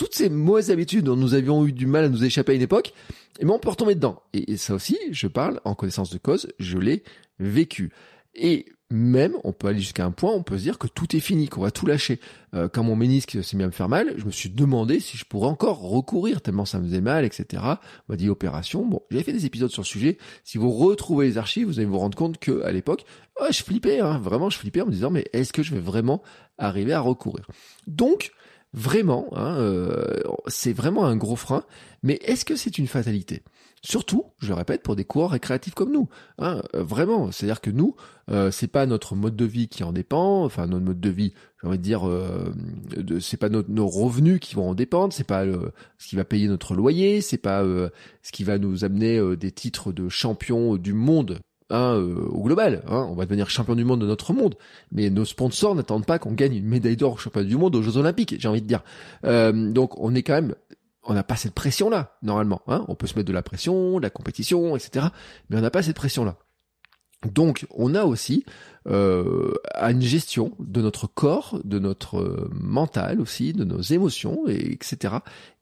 toutes 0.01 0.15
ces 0.15 0.31
mauvaises 0.31 0.71
habitudes 0.71 1.05
dont 1.05 1.15
nous 1.15 1.35
avions 1.35 1.67
eu 1.67 1.73
du 1.73 1.87
mal 1.87 2.05
à 2.05 2.09
nous 2.09 2.25
échapper 2.25 2.53
à 2.53 2.55
une 2.55 2.63
époque, 2.63 2.89
et 2.89 3.43
eh 3.43 3.45
ben 3.45 3.53
on 3.53 3.59
peut 3.59 3.69
retomber 3.69 3.95
dedans. 3.95 4.23
Et, 4.33 4.57
ça 4.57 4.73
aussi, 4.73 4.97
je 5.11 5.27
parle 5.27 5.61
en 5.67 5.75
connaissance 5.75 6.09
de 6.09 6.17
cause, 6.17 6.49
je 6.59 6.79
l'ai 6.79 7.03
vécu. 7.39 7.91
Et 8.35 8.65
même, 8.89 9.35
on 9.45 9.53
peut 9.53 9.69
aller 9.69 9.81
jusqu'à 9.81 10.07
un 10.07 10.11
point, 10.11 10.33
on 10.33 10.43
peut 10.43 10.57
se 10.57 10.63
dire 10.63 10.79
que 10.79 10.87
tout 10.87 11.15
est 11.15 11.21
fini, 11.21 11.51
qu'on 11.51 11.61
va 11.61 11.71
tout 11.71 11.85
lâcher. 11.85 12.19
Euh, 12.55 12.67
quand 12.67 12.83
mon 12.83 12.97
ménisque 12.97 13.45
s'est 13.45 13.59
mis 13.59 13.63
à 13.63 13.67
me 13.67 13.73
faire 13.73 13.91
mal, 13.91 14.15
je 14.17 14.25
me 14.25 14.31
suis 14.31 14.49
demandé 14.49 15.01
si 15.01 15.19
je 15.19 15.27
pourrais 15.27 15.49
encore 15.49 15.81
recourir, 15.81 16.41
tellement 16.41 16.65
ça 16.65 16.79
me 16.79 16.85
faisait 16.87 17.03
mal, 17.03 17.27
etc. 17.27 17.63
On 17.63 17.77
m'a 18.09 18.17
dit 18.17 18.31
opération. 18.31 18.87
Bon, 18.87 19.03
j'avais 19.11 19.23
fait 19.23 19.35
des 19.35 19.45
épisodes 19.45 19.71
sur 19.71 19.83
le 19.83 19.87
sujet. 19.87 20.17
Si 20.45 20.57
vous 20.57 20.71
retrouvez 20.71 21.27
les 21.27 21.37
archives, 21.37 21.67
vous 21.67 21.79
allez 21.79 21.87
vous 21.87 21.99
rendre 21.99 22.17
compte 22.17 22.39
que 22.39 22.63
à 22.63 22.73
l'époque, 22.73 23.05
oh, 23.39 23.45
je 23.51 23.63
flippais, 23.63 24.01
hein, 24.01 24.19
vraiment, 24.19 24.49
je 24.49 24.57
flippais 24.57 24.81
en 24.81 24.87
me 24.87 24.93
disant, 24.93 25.11
mais 25.11 25.27
est-ce 25.35 25.53
que 25.53 25.63
je 25.63 25.75
vais 25.75 25.81
vraiment 25.81 26.23
arriver 26.57 26.95
à 26.95 27.01
recourir? 27.01 27.47
Donc, 27.87 28.33
Vraiment, 28.73 29.29
hein, 29.33 29.57
euh, 29.59 30.21
c'est 30.47 30.73
vraiment 30.73 31.05
un 31.07 31.17
gros 31.17 31.37
frein. 31.37 31.65
Mais 32.03 32.19
est-ce 32.23 32.45
que 32.45 32.57
c'est 32.57 32.79
une 32.79 32.87
fatalité? 32.87 33.43
Surtout, 33.83 34.27
je 34.41 34.49
le 34.49 34.55
répète, 34.55 34.83
pour 34.83 34.95
des 34.95 35.05
coureurs 35.05 35.31
récréatifs 35.31 35.75
comme 35.75 35.91
nous. 35.91 36.09
Hein, 36.39 36.63
euh, 36.75 36.83
vraiment, 36.83 37.33
c'est-à-dire 37.33 37.63
que 37.63 37.71
nous, 37.71 37.97
euh, 38.31 38.51
c'est 38.51 38.67
pas 38.69 38.85
notre 38.85 39.15
mode 39.17 39.37
de 39.37 39.47
vie 39.47 39.69
qui 39.69 39.85
en 39.85 39.93
dépend. 39.93 40.45
Enfin, 40.45 40.67
notre 40.67 40.85
mode 40.85 41.01
de 41.01 41.09
vie, 41.09 41.33
j'ai 41.63 41.69
envie 41.69 41.79
de 41.79 41.83
dire, 41.83 42.07
euh, 42.07 42.53
c'est 43.21 43.39
pas 43.39 43.49
nos 43.49 43.89
revenus 43.89 44.39
qui 44.39 44.55
vont 44.55 44.69
en 44.69 44.75
dépendre. 44.75 45.15
C'est 45.15 45.25
pas 45.25 45.45
ce 45.47 46.09
qui 46.09 46.17
va 46.17 46.25
payer 46.25 46.47
notre 46.47 46.75
loyer. 46.75 47.23
C'est 47.23 47.39
pas 47.39 47.65
ce 47.65 48.33
qui 48.33 48.45
va 48.45 48.59
nous 48.59 48.85
amener 48.85 49.37
des 49.37 49.51
titres 49.51 49.93
de 49.93 50.11
champion 50.11 50.77
du 50.77 50.93
monde 50.93 51.39
Hein, 51.71 51.95
euh, 51.95 52.27
au 52.31 52.43
global. 52.43 52.83
Hein, 52.89 53.07
on 53.09 53.15
va 53.15 53.27
devenir 53.27 53.49
champion 53.49 53.77
du 53.77 53.85
monde 53.85 54.01
de 54.01 54.07
notre 54.07 54.33
monde, 54.33 54.57
mais 54.91 55.09
nos 55.09 55.25
sponsors 55.25 55.77
n'attendent 55.77 56.05
pas 56.05 56.19
qu'on 56.19 56.33
gagne 56.33 56.57
une 56.57 56.67
médaille 56.67 56.97
d'or 56.97 57.13
au 57.13 57.17
championnat 57.17 57.49
du 57.49 57.57
monde 57.57 57.77
aux 57.77 57.83
Jeux 57.83 57.97
Olympiques. 57.97 58.35
J'ai 58.41 58.49
envie 58.49 58.61
de 58.61 58.67
dire. 58.67 58.83
Euh, 59.25 59.71
donc 59.71 59.97
on 60.01 60.13
est 60.17 60.25
quand 60.25 60.35
même, 60.35 60.57
on 61.05 61.15
n'a 61.15 61.23
pas 61.23 61.37
cette 61.37 61.55
pression 61.55 61.89
là 61.89 62.17
normalement. 62.23 62.61
Hein. 62.67 62.85
On 62.89 62.97
peut 62.97 63.07
se 63.07 63.15
mettre 63.15 63.29
de 63.29 63.33
la 63.33 63.43
pression, 63.43 63.99
de 63.99 64.03
la 64.03 64.11
compétition, 64.11 64.75
etc. 64.75 65.07
Mais 65.49 65.59
on 65.59 65.61
n'a 65.61 65.71
pas 65.71 65.85
cette 65.85 65.95
pression 65.95 66.25
là. 66.25 66.39
Donc 67.33 67.67
on 67.71 67.95
a 67.95 68.03
aussi 68.03 68.45
euh, 68.89 69.53
une 69.81 70.03
gestion 70.03 70.57
de 70.59 70.83
notre 70.83 71.07
corps, 71.07 71.61
de 71.63 71.79
notre 71.79 72.49
mental 72.53 73.21
aussi, 73.21 73.53
de 73.53 73.63
nos 73.63 73.81
émotions, 73.81 74.49
et 74.49 74.73
etc. 74.73 75.15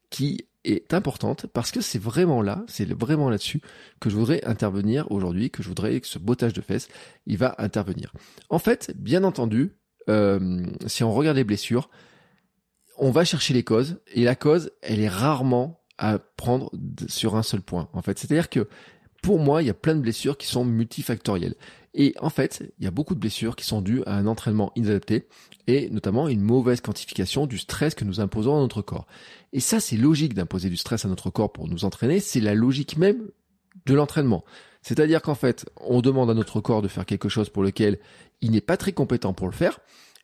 qui 0.08 0.47
est 0.64 0.92
importante 0.94 1.46
parce 1.46 1.70
que 1.70 1.80
c'est 1.80 1.98
vraiment 1.98 2.42
là, 2.42 2.64
c'est 2.66 2.92
vraiment 2.92 3.30
là-dessus 3.30 3.60
que 4.00 4.10
je 4.10 4.16
voudrais 4.16 4.44
intervenir 4.44 5.10
aujourd'hui, 5.10 5.50
que 5.50 5.62
je 5.62 5.68
voudrais 5.68 6.00
que 6.00 6.06
ce 6.06 6.18
bottage 6.18 6.52
de 6.52 6.60
fesses, 6.60 6.88
il 7.26 7.38
va 7.38 7.54
intervenir. 7.58 8.12
En 8.50 8.58
fait, 8.58 8.92
bien 8.96 9.24
entendu, 9.24 9.76
euh, 10.08 10.66
si 10.86 11.04
on 11.04 11.12
regarde 11.12 11.36
les 11.36 11.44
blessures, 11.44 11.90
on 12.96 13.10
va 13.10 13.24
chercher 13.24 13.54
les 13.54 13.62
causes 13.62 14.00
et 14.12 14.24
la 14.24 14.34
cause, 14.34 14.72
elle 14.82 15.00
est 15.00 15.08
rarement 15.08 15.80
à 15.98 16.18
prendre 16.18 16.70
sur 17.08 17.36
un 17.36 17.42
seul 17.42 17.60
point. 17.60 17.88
En 17.92 18.02
fait, 18.02 18.18
c'est-à-dire 18.18 18.50
que 18.50 18.68
pour 19.22 19.38
moi, 19.38 19.62
il 19.62 19.66
y 19.66 19.70
a 19.70 19.74
plein 19.74 19.94
de 19.94 20.00
blessures 20.00 20.38
qui 20.38 20.46
sont 20.46 20.64
multifactorielles. 20.64 21.54
Et 21.94 22.14
en 22.20 22.30
fait, 22.30 22.72
il 22.78 22.84
y 22.84 22.86
a 22.86 22.90
beaucoup 22.90 23.14
de 23.14 23.20
blessures 23.20 23.56
qui 23.56 23.64
sont 23.64 23.80
dues 23.80 24.02
à 24.06 24.14
un 24.14 24.26
entraînement 24.26 24.72
inadapté 24.76 25.26
et 25.66 25.88
notamment 25.90 26.28
une 26.28 26.40
mauvaise 26.40 26.80
quantification 26.80 27.46
du 27.46 27.58
stress 27.58 27.94
que 27.94 28.04
nous 28.04 28.20
imposons 28.20 28.56
à 28.56 28.60
notre 28.60 28.82
corps. 28.82 29.06
Et 29.52 29.60
ça, 29.60 29.80
c'est 29.80 29.96
logique 29.96 30.34
d'imposer 30.34 30.68
du 30.68 30.76
stress 30.76 31.04
à 31.04 31.08
notre 31.08 31.30
corps 31.30 31.52
pour 31.52 31.68
nous 31.68 31.84
entraîner, 31.84 32.20
c'est 32.20 32.40
la 32.40 32.54
logique 32.54 32.96
même 32.96 33.28
de 33.86 33.94
l'entraînement. 33.94 34.44
C'est-à-dire 34.82 35.22
qu'en 35.22 35.34
fait, 35.34 35.68
on 35.76 36.00
demande 36.00 36.30
à 36.30 36.34
notre 36.34 36.60
corps 36.60 36.82
de 36.82 36.88
faire 36.88 37.06
quelque 37.06 37.28
chose 37.28 37.50
pour 37.50 37.62
lequel 37.62 37.98
il 38.40 38.50
n'est 38.50 38.60
pas 38.60 38.76
très 38.76 38.92
compétent 38.92 39.32
pour 39.32 39.46
le 39.46 39.52
faire, 39.52 39.80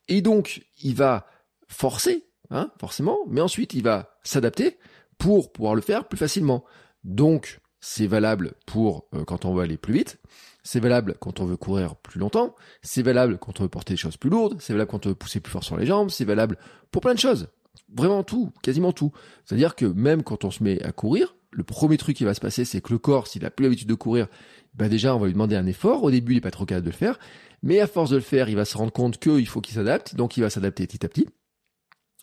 et 0.08 0.22
donc 0.22 0.62
il 0.82 0.94
va 0.94 1.26
forcer, 1.68 2.24
hein, 2.50 2.70
forcément, 2.78 3.18
mais 3.26 3.40
ensuite 3.40 3.74
il 3.74 3.82
va 3.82 4.16
s'adapter 4.22 4.78
pour 5.18 5.52
pouvoir 5.52 5.74
le 5.74 5.80
faire 5.80 6.06
plus 6.08 6.18
facilement. 6.18 6.64
Donc, 7.02 7.60
c'est 7.80 8.06
valable 8.06 8.54
pour 8.66 9.06
euh, 9.14 9.24
quand 9.24 9.44
on 9.44 9.54
veut 9.54 9.62
aller 9.62 9.76
plus 9.76 9.94
vite, 9.94 10.18
c'est 10.64 10.80
valable 10.80 11.14
quand 11.20 11.40
on 11.40 11.44
veut 11.44 11.56
courir 11.56 11.94
plus 11.94 12.18
longtemps, 12.18 12.56
c'est 12.82 13.02
valable 13.02 13.38
quand 13.38 13.60
on 13.60 13.64
veut 13.64 13.68
porter 13.68 13.92
des 13.92 13.98
choses 13.98 14.16
plus 14.16 14.30
lourdes, 14.30 14.56
c'est 14.60 14.72
valable 14.72 14.90
quand 14.90 15.06
on 15.06 15.10
veut 15.10 15.14
pousser 15.14 15.38
plus 15.38 15.52
fort 15.52 15.62
sur 15.62 15.76
les 15.76 15.86
jambes, 15.86 16.10
c'est 16.10 16.24
valable 16.24 16.58
pour 16.90 17.02
plein 17.02 17.14
de 17.14 17.18
choses. 17.18 17.48
Vraiment 17.94 18.24
tout, 18.24 18.50
quasiment 18.62 18.92
tout. 18.92 19.12
C'est-à-dire 19.44 19.76
que 19.76 19.84
même 19.84 20.22
quand 20.22 20.44
on 20.44 20.50
se 20.50 20.62
met 20.64 20.82
à 20.82 20.90
courir, 20.90 21.36
le 21.50 21.62
premier 21.62 21.98
truc 21.98 22.16
qui 22.16 22.24
va 22.24 22.34
se 22.34 22.40
passer, 22.40 22.64
c'est 22.64 22.80
que 22.80 22.92
le 22.92 22.98
corps, 22.98 23.26
s'il 23.28 23.44
a 23.44 23.50
plus 23.50 23.64
l'habitude 23.64 23.88
de 23.88 23.94
courir, 23.94 24.26
bah 24.74 24.88
déjà 24.88 25.14
on 25.14 25.18
va 25.18 25.26
lui 25.26 25.34
demander 25.34 25.54
un 25.54 25.66
effort. 25.66 26.02
Au 26.02 26.10
début, 26.10 26.32
il 26.32 26.38
est 26.38 26.40
pas 26.40 26.50
trop 26.50 26.64
capable 26.64 26.86
de 26.86 26.90
le 26.90 26.96
faire, 26.96 27.18
mais 27.62 27.78
à 27.80 27.86
force 27.86 28.10
de 28.10 28.16
le 28.16 28.22
faire, 28.22 28.48
il 28.48 28.56
va 28.56 28.64
se 28.64 28.76
rendre 28.76 28.92
compte 28.92 29.18
qu'il 29.18 29.46
faut 29.46 29.60
qu'il 29.60 29.74
s'adapte, 29.74 30.16
donc 30.16 30.36
il 30.36 30.40
va 30.40 30.50
s'adapter 30.50 30.86
petit 30.86 31.04
à 31.04 31.08
petit. 31.08 31.28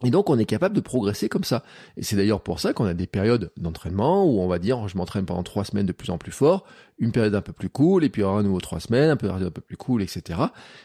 Et 0.03 0.09
donc 0.09 0.29
on 0.29 0.37
est 0.37 0.45
capable 0.45 0.75
de 0.75 0.81
progresser 0.81 1.29
comme 1.29 1.43
ça. 1.43 1.63
Et 1.97 2.03
c'est 2.03 2.15
d'ailleurs 2.15 2.41
pour 2.41 2.59
ça 2.59 2.73
qu'on 2.73 2.85
a 2.85 2.93
des 2.93 3.07
périodes 3.07 3.51
d'entraînement 3.57 4.25
où 4.25 4.39
on 4.39 4.47
va 4.47 4.59
dire 4.59 4.87
je 4.87 4.97
m'entraîne 4.97 5.25
pendant 5.25 5.43
trois 5.43 5.63
semaines 5.63 5.85
de 5.85 5.91
plus 5.91 6.09
en 6.09 6.17
plus 6.17 6.31
fort, 6.31 6.65
une 6.97 7.11
période 7.11 7.35
un 7.35 7.41
peu 7.41 7.53
plus 7.53 7.69
cool, 7.69 8.03
et 8.03 8.09
puis 8.09 8.23
un 8.23 8.43
nouveau 8.43 8.59
trois 8.59 8.79
semaines, 8.79 9.09
un 9.09 9.15
peu 9.15 9.29
un 9.29 9.39
peu 9.51 9.61
plus 9.61 9.77
cool, 9.77 10.01
etc. 10.01 10.39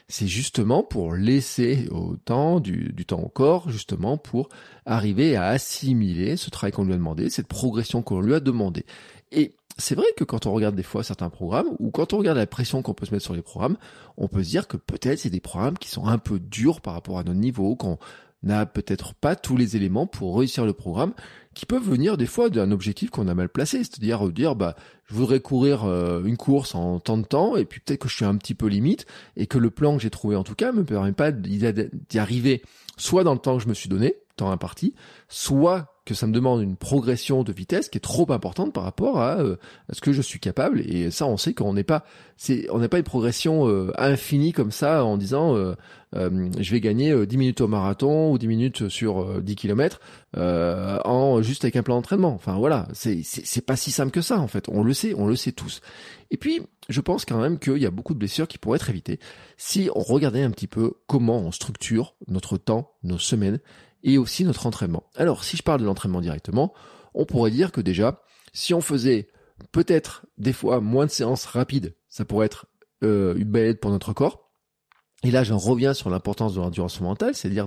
C'est 0.07 0.27
justement 0.27 0.83
pour 0.83 1.13
laisser 1.13 1.87
autant 1.91 2.59
du, 2.59 2.93
du 2.93 3.05
temps 3.05 3.19
au 3.19 3.29
corps, 3.29 3.69
justement 3.69 4.17
pour 4.17 4.49
arriver 4.85 5.35
à 5.35 5.47
assimiler 5.47 6.37
ce 6.37 6.49
travail 6.49 6.71
qu'on 6.71 6.85
lui 6.85 6.93
a 6.93 6.97
demandé, 6.97 7.29
cette 7.29 7.47
progression 7.47 8.01
qu'on 8.01 8.21
lui 8.21 8.33
a 8.33 8.39
demandé. 8.39 8.85
Et 9.31 9.55
c'est 9.77 9.95
vrai 9.95 10.07
que 10.15 10.23
quand 10.23 10.45
on 10.47 10.53
regarde 10.53 10.75
des 10.75 10.83
fois 10.83 11.03
certains 11.03 11.29
programmes, 11.29 11.67
ou 11.79 11.91
quand 11.91 12.13
on 12.13 12.17
regarde 12.17 12.37
la 12.37 12.47
pression 12.47 12.81
qu'on 12.81 12.93
peut 12.93 13.05
se 13.05 13.13
mettre 13.13 13.23
sur 13.23 13.35
les 13.35 13.41
programmes, 13.41 13.77
on 14.17 14.27
peut 14.27 14.43
se 14.43 14.49
dire 14.49 14.67
que 14.67 14.77
peut-être 14.77 15.19
c'est 15.19 15.29
des 15.29 15.39
programmes 15.39 15.77
qui 15.77 15.89
sont 15.89 16.07
un 16.07 16.17
peu 16.17 16.39
durs 16.39 16.81
par 16.81 16.93
rapport 16.93 17.19
à 17.19 17.23
notre 17.23 17.39
niveau, 17.39 17.75
qu'on 17.75 17.99
n'a 18.43 18.65
peut-être 18.65 19.13
pas 19.15 19.35
tous 19.35 19.57
les 19.57 19.75
éléments 19.75 20.07
pour 20.07 20.37
réussir 20.37 20.65
le 20.65 20.73
programme, 20.73 21.13
qui 21.53 21.65
peuvent 21.65 21.83
venir 21.83 22.17
des 22.17 22.27
fois 22.27 22.49
d'un 22.49 22.71
objectif 22.71 23.09
qu'on 23.09 23.27
a 23.27 23.33
mal 23.33 23.49
placé, 23.49 23.79
c'est-à-dire 23.79 24.29
dire 24.29 24.55
bah 24.55 24.75
je 25.05 25.15
voudrais 25.15 25.39
courir 25.39 25.85
euh, 25.85 26.23
une 26.23 26.37
course 26.37 26.75
en 26.75 26.99
tant 26.99 27.17
de 27.17 27.25
temps 27.25 27.55
et 27.55 27.65
puis 27.65 27.79
peut-être 27.79 28.01
que 28.01 28.09
je 28.09 28.15
suis 28.15 28.25
un 28.25 28.35
petit 28.35 28.53
peu 28.53 28.67
limite 28.67 29.07
et 29.35 29.47
que 29.47 29.57
le 29.57 29.71
plan 29.71 29.95
que 29.97 30.03
j'ai 30.03 30.11
trouvé 30.11 30.35
en 30.35 30.43
tout 30.43 30.53
cas 30.53 30.71
me 30.71 30.83
permet 30.83 31.13
pas 31.13 31.31
d'y 31.31 32.19
arriver 32.19 32.61
soit 32.95 33.23
dans 33.23 33.33
le 33.33 33.39
temps 33.39 33.57
que 33.57 33.63
je 33.63 33.69
me 33.69 33.73
suis 33.73 33.89
donné, 33.89 34.17
temps 34.35 34.51
imparti, 34.51 34.93
soit 35.29 35.96
que 36.07 36.13
ça 36.13 36.25
me 36.25 36.31
demande 36.31 36.61
une 36.63 36.77
progression 36.77 37.43
de 37.43 37.51
vitesse 37.51 37.89
qui 37.89 37.97
est 37.97 38.01
trop 38.01 38.31
importante 38.31 38.73
par 38.73 38.83
rapport 38.83 39.19
à, 39.19 39.39
euh, 39.39 39.57
ce 39.91 39.99
que 39.99 40.13
je 40.13 40.21
suis 40.21 40.39
capable. 40.39 40.79
Et 40.81 41.11
ça, 41.11 41.27
on 41.27 41.35
sait 41.35 41.53
qu'on 41.53 41.73
n'est 41.73 41.83
pas, 41.83 42.05
c'est, 42.37 42.65
on 42.71 42.79
n'est 42.79 42.87
pas 42.87 42.97
une 42.97 43.03
progression 43.03 43.67
euh, 43.67 43.91
infinie 43.97 44.53
comme 44.53 44.71
ça 44.71 45.03
en 45.03 45.17
disant 45.17 45.55
euh, 45.55 45.75
je 46.13 46.71
vais 46.71 46.79
gagner 46.79 47.25
10 47.25 47.37
minutes 47.37 47.61
au 47.61 47.67
marathon 47.67 48.31
ou 48.31 48.37
10 48.37 48.47
minutes 48.47 48.89
sur 48.89 49.41
10 49.41 49.55
km 49.55 49.99
en 50.35 51.41
juste 51.41 51.65
avec 51.65 51.75
un 51.75 51.83
plan 51.83 51.95
d'entraînement. 51.95 52.33
Enfin 52.33 52.55
voilà, 52.57 52.87
c'est, 52.93 53.21
c'est, 53.23 53.45
c'est 53.45 53.65
pas 53.65 53.75
si 53.75 53.91
simple 53.91 54.11
que 54.11 54.21
ça 54.21 54.39
en 54.39 54.47
fait. 54.47 54.69
On 54.69 54.83
le 54.83 54.93
sait, 54.93 55.13
on 55.15 55.27
le 55.27 55.35
sait 55.35 55.51
tous. 55.51 55.81
Et 56.31 56.37
puis, 56.37 56.61
je 56.89 57.01
pense 57.01 57.25
quand 57.25 57.39
même 57.39 57.59
qu'il 57.59 57.77
y 57.77 57.85
a 57.85 57.91
beaucoup 57.91 58.13
de 58.13 58.19
blessures 58.19 58.47
qui 58.47 58.57
pourraient 58.57 58.77
être 58.77 58.89
évitées 58.89 59.19
si 59.57 59.89
on 59.95 60.01
regardait 60.01 60.43
un 60.43 60.51
petit 60.51 60.67
peu 60.67 60.93
comment 61.07 61.39
on 61.39 61.51
structure 61.51 62.15
notre 62.27 62.57
temps, 62.57 62.91
nos 63.03 63.17
semaines 63.17 63.59
et 64.07 64.17
aussi 64.17 64.45
notre 64.45 64.65
entraînement. 64.65 65.03
Alors, 65.15 65.43
si 65.43 65.57
je 65.57 65.63
parle 65.63 65.81
de 65.81 65.85
l'entraînement 65.85 66.21
directement, 66.21 66.73
on 67.13 67.25
pourrait 67.25 67.51
dire 67.51 67.71
que 67.73 67.81
déjà, 67.81 68.23
si 68.53 68.73
on 68.73 68.81
faisait 68.81 69.27
peut-être 69.73 70.25
des 70.37 70.53
fois 70.53 70.79
moins 70.79 71.05
de 71.05 71.11
séances 71.11 71.45
rapides, 71.45 71.93
ça 72.07 72.23
pourrait 72.23 72.45
être 72.45 72.67
euh, 73.03 73.35
une 73.35 73.51
belle 73.51 73.67
aide 73.67 73.79
pour 73.81 73.91
notre 73.91 74.13
corps. 74.13 74.46
Et 75.23 75.31
là, 75.31 75.43
j'en 75.43 75.57
reviens 75.57 75.95
sur 75.95 76.11
l'importance 76.11 76.53
de 76.53 76.59
l'endurance 76.59 77.01
mentale, 77.01 77.33
c'est-à-dire 77.33 77.65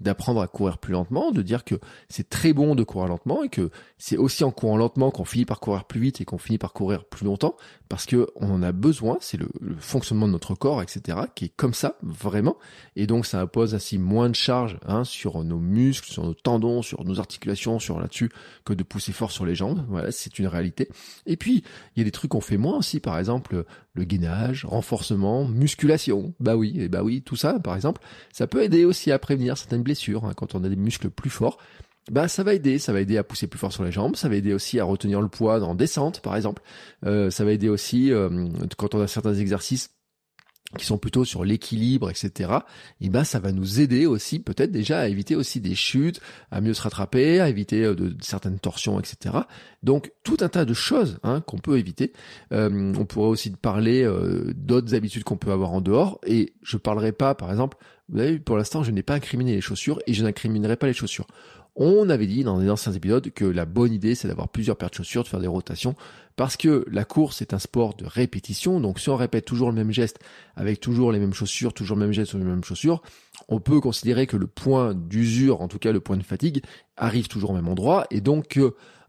d'apprendre 0.00 0.42
à 0.42 0.46
courir 0.46 0.76
plus 0.76 0.92
lentement, 0.92 1.30
de 1.30 1.40
dire 1.40 1.64
que 1.64 1.76
c'est 2.10 2.28
très 2.28 2.52
bon 2.52 2.74
de 2.74 2.84
courir 2.84 3.08
lentement 3.08 3.42
et 3.42 3.48
que 3.48 3.70
c'est 3.96 4.18
aussi 4.18 4.44
en 4.44 4.50
courant 4.50 4.76
lentement 4.76 5.10
qu'on 5.10 5.24
finit 5.24 5.46
par 5.46 5.60
courir 5.60 5.84
plus 5.84 6.00
vite 6.00 6.20
et 6.20 6.26
qu'on 6.26 6.36
finit 6.36 6.58
par 6.58 6.74
courir 6.74 7.04
plus 7.04 7.24
longtemps 7.24 7.56
parce 7.88 8.04
que 8.04 8.28
on 8.36 8.50
en 8.50 8.62
a 8.62 8.72
besoin, 8.72 9.16
c'est 9.20 9.38
le, 9.38 9.48
fonctionnement 9.78 10.26
de 10.26 10.32
notre 10.32 10.54
corps, 10.54 10.82
etc., 10.82 11.18
qui 11.34 11.46
est 11.46 11.52
comme 11.56 11.72
ça 11.72 11.96
vraiment. 12.02 12.56
Et 12.96 13.06
donc 13.06 13.24
ça 13.24 13.40
impose 13.40 13.74
ainsi 13.74 13.98
moins 13.98 14.28
de 14.28 14.34
charge 14.34 14.78
hein, 14.86 15.04
sur 15.04 15.42
nos 15.42 15.58
muscles, 15.58 16.10
sur 16.10 16.24
nos 16.24 16.34
tendons, 16.34 16.82
sur 16.82 17.04
nos 17.04 17.18
articulations, 17.18 17.78
sur 17.78 17.98
là-dessus 17.98 18.30
que 18.66 18.74
de 18.74 18.82
pousser 18.82 19.12
fort 19.12 19.32
sur 19.32 19.46
les 19.46 19.54
jambes. 19.54 19.86
Voilà, 19.88 20.12
c'est 20.12 20.38
une 20.38 20.46
réalité. 20.46 20.88
Et 21.24 21.38
puis 21.38 21.64
il 21.96 22.00
y 22.00 22.02
a 22.02 22.04
des 22.04 22.10
trucs 22.10 22.30
qu'on 22.32 22.42
fait 22.42 22.58
moins 22.58 22.76
aussi, 22.76 23.00
par 23.00 23.18
exemple 23.18 23.64
le 23.94 24.04
gainage, 24.04 24.64
renforcement, 24.64 25.44
musculation. 25.46 26.34
Bah 26.40 26.56
oui, 26.56 26.88
bah 26.88 27.02
oui, 27.02 27.22
tout 27.22 27.36
ça, 27.36 27.58
par 27.58 27.74
exemple, 27.74 28.00
ça 28.32 28.46
peut 28.46 28.62
aider 28.62 28.84
aussi 28.84 29.10
à 29.12 29.18
prévenir 29.18 29.56
certaines 29.58 29.82
blessures, 29.82 30.24
hein, 30.24 30.32
quand 30.36 30.54
on 30.54 30.64
a 30.64 30.68
des 30.68 30.76
muscles 30.76 31.10
plus 31.10 31.30
forts, 31.30 31.58
bah 32.10 32.28
ça 32.28 32.42
va 32.42 32.54
aider, 32.54 32.78
ça 32.78 32.92
va 32.92 33.00
aider 33.00 33.18
à 33.18 33.24
pousser 33.24 33.46
plus 33.46 33.58
fort 33.58 33.72
sur 33.72 33.84
les 33.84 33.92
jambes, 33.92 34.16
ça 34.16 34.28
va 34.28 34.36
aider 34.36 34.54
aussi 34.54 34.80
à 34.80 34.84
retenir 34.84 35.20
le 35.20 35.28
poids 35.28 35.62
en 35.62 35.74
descente 35.74 36.20
par 36.20 36.34
exemple, 36.34 36.62
euh, 37.04 37.30
ça 37.30 37.44
va 37.44 37.52
aider 37.52 37.68
aussi 37.68 38.12
euh, 38.12 38.48
quand 38.76 38.94
on 38.94 39.00
a 39.00 39.06
certains 39.06 39.34
exercices 39.34 39.90
qui 40.78 40.84
sont 40.84 40.98
plutôt 40.98 41.24
sur 41.24 41.44
l'équilibre, 41.44 42.10
etc. 42.10 42.50
Et 43.00 43.08
ben 43.08 43.24
ça 43.24 43.40
va 43.40 43.52
nous 43.52 43.80
aider 43.80 44.06
aussi 44.06 44.38
peut-être 44.38 44.70
déjà 44.70 45.00
à 45.00 45.08
éviter 45.08 45.36
aussi 45.36 45.60
des 45.60 45.74
chutes, 45.74 46.20
à 46.50 46.60
mieux 46.60 46.74
se 46.74 46.82
rattraper, 46.82 47.40
à 47.40 47.48
éviter 47.48 47.84
euh, 47.84 47.94
de, 47.94 48.16
certaines 48.20 48.58
torsions, 48.58 49.00
etc. 49.00 49.34
Donc 49.82 50.12
tout 50.22 50.36
un 50.40 50.48
tas 50.48 50.64
de 50.64 50.74
choses 50.74 51.18
hein, 51.22 51.40
qu'on 51.40 51.58
peut 51.58 51.78
éviter. 51.78 52.12
on 52.50 53.04
pourrait 53.06 53.28
aussi 53.28 53.50
parler 53.50 54.08
d'autres 54.54 54.94
habitudes 54.94 55.24
qu'on 55.24 55.36
peut 55.36 55.52
avoir 55.52 55.72
en 55.72 55.80
dehors. 55.80 56.20
Et 56.26 56.54
je 56.62 56.76
parlerai 56.76 57.12
pas, 57.12 57.34
par 57.34 57.50
exemple, 57.50 57.78
vous 58.10 58.18
avez 58.18 58.32
vu, 58.32 58.40
pour 58.40 58.56
l'instant, 58.56 58.82
je 58.82 58.90
n'ai 58.90 59.02
pas 59.02 59.14
incriminé 59.14 59.54
les 59.54 59.60
chaussures 59.60 60.00
et 60.06 60.14
je 60.14 60.22
n'incriminerai 60.24 60.76
pas 60.76 60.86
les 60.86 60.92
chaussures. 60.92 61.26
On 61.76 62.08
avait 62.10 62.26
dit 62.26 62.44
dans 62.44 62.58
les 62.58 62.68
anciens 62.68 62.92
épisodes 62.92 63.30
que 63.30 63.44
la 63.44 63.64
bonne 63.64 63.92
idée, 63.92 64.14
c'est 64.14 64.28
d'avoir 64.28 64.48
plusieurs 64.48 64.76
paires 64.76 64.90
de 64.90 64.94
chaussures, 64.94 65.22
de 65.22 65.28
faire 65.28 65.40
des 65.40 65.46
rotations, 65.46 65.94
parce 66.36 66.56
que 66.56 66.84
la 66.90 67.04
course 67.04 67.42
est 67.42 67.54
un 67.54 67.58
sport 67.58 67.94
de 67.94 68.04
répétition. 68.04 68.80
Donc, 68.80 68.98
si 68.98 69.08
on 69.08 69.16
répète 69.16 69.44
toujours 69.44 69.68
le 69.68 69.74
même 69.74 69.92
geste 69.92 70.18
avec 70.56 70.80
toujours 70.80 71.12
les 71.12 71.18
mêmes 71.18 71.34
chaussures, 71.34 71.72
toujours 71.72 71.96
le 71.96 72.04
même 72.04 72.12
geste 72.12 72.30
sur 72.30 72.38
les 72.38 72.44
mêmes 72.44 72.64
chaussures, 72.64 73.02
on 73.48 73.60
peut 73.60 73.80
considérer 73.80 74.26
que 74.26 74.36
le 74.36 74.46
point 74.46 74.94
d'usure, 74.94 75.60
en 75.60 75.68
tout 75.68 75.78
cas 75.78 75.92
le 75.92 76.00
point 76.00 76.16
de 76.16 76.22
fatigue, 76.22 76.62
arrive 76.96 77.28
toujours 77.28 77.50
au 77.50 77.54
même 77.54 77.68
endroit. 77.68 78.06
Et 78.10 78.20
donc, 78.20 78.58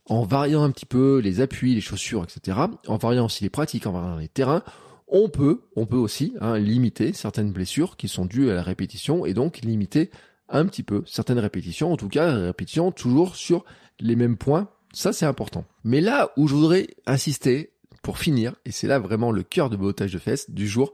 en 0.06 0.24
variant 0.24 0.63
un 0.63 0.72
petit 0.72 0.86
peu 0.86 1.20
les 1.20 1.41
appuis, 1.41 1.74
les 1.74 1.82
chaussures, 1.82 2.24
etc., 2.24 2.58
en 2.88 2.98
variant 2.98 3.25
aussi 3.25 3.44
les 3.44 3.50
pratiques, 3.50 3.88
en 3.88 3.91
variant 3.91 4.18
les 4.18 4.27
terrains, 4.27 4.63
on 5.08 5.30
peut, 5.30 5.62
on 5.75 5.86
peut 5.86 5.98
aussi 5.98 6.34
hein, 6.39 6.58
limiter 6.58 7.12
certaines 7.13 7.51
blessures 7.51 7.98
qui 7.98 8.08
sont 8.08 8.25
dues 8.25 8.50
à 8.50 8.53
la 8.53 8.63
répétition 8.63 9.25
et 9.25 9.34
donc 9.34 9.60
limiter 9.60 10.10
un 10.51 10.65
petit 10.65 10.84
peu 10.84 11.03
certaines 11.05 11.39
répétitions, 11.39 11.91
en 11.91 11.98
tout 11.98 12.10
cas 12.10 12.34
répétitions 12.34 12.91
toujours 12.91 13.36
sur 13.36 13.65
les 14.00 14.15
mêmes 14.15 14.38
points. 14.38 14.70
Ça 14.93 15.13
c'est 15.13 15.25
important. 15.25 15.65
Mais 15.84 16.01
là 16.01 16.31
où 16.38 16.48
je 16.48 16.55
voudrais 16.55 16.88
insister 17.05 17.72
pour 18.01 18.17
finir, 18.17 18.55
et 18.65 18.72
c'est 18.72 18.88
là 18.88 19.00
vraiment 19.00 19.31
le 19.31 19.43
cœur 19.43 19.70
de 19.70 19.77
bottage 19.77 20.13
de 20.13 20.20
fesses 20.20 20.50
du 20.50 20.67
jour, 20.67 20.93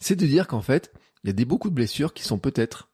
c'est 0.00 0.16
de 0.16 0.26
dire 0.26 0.46
qu'en 0.46 0.60
fait, 0.60 0.92
il 1.24 1.28
y 1.28 1.30
a 1.30 1.32
des 1.32 1.44
beaucoup 1.44 1.70
de 1.70 1.74
blessures 1.74 2.14
qui 2.14 2.22
sont 2.22 2.38
peut-être 2.38 2.88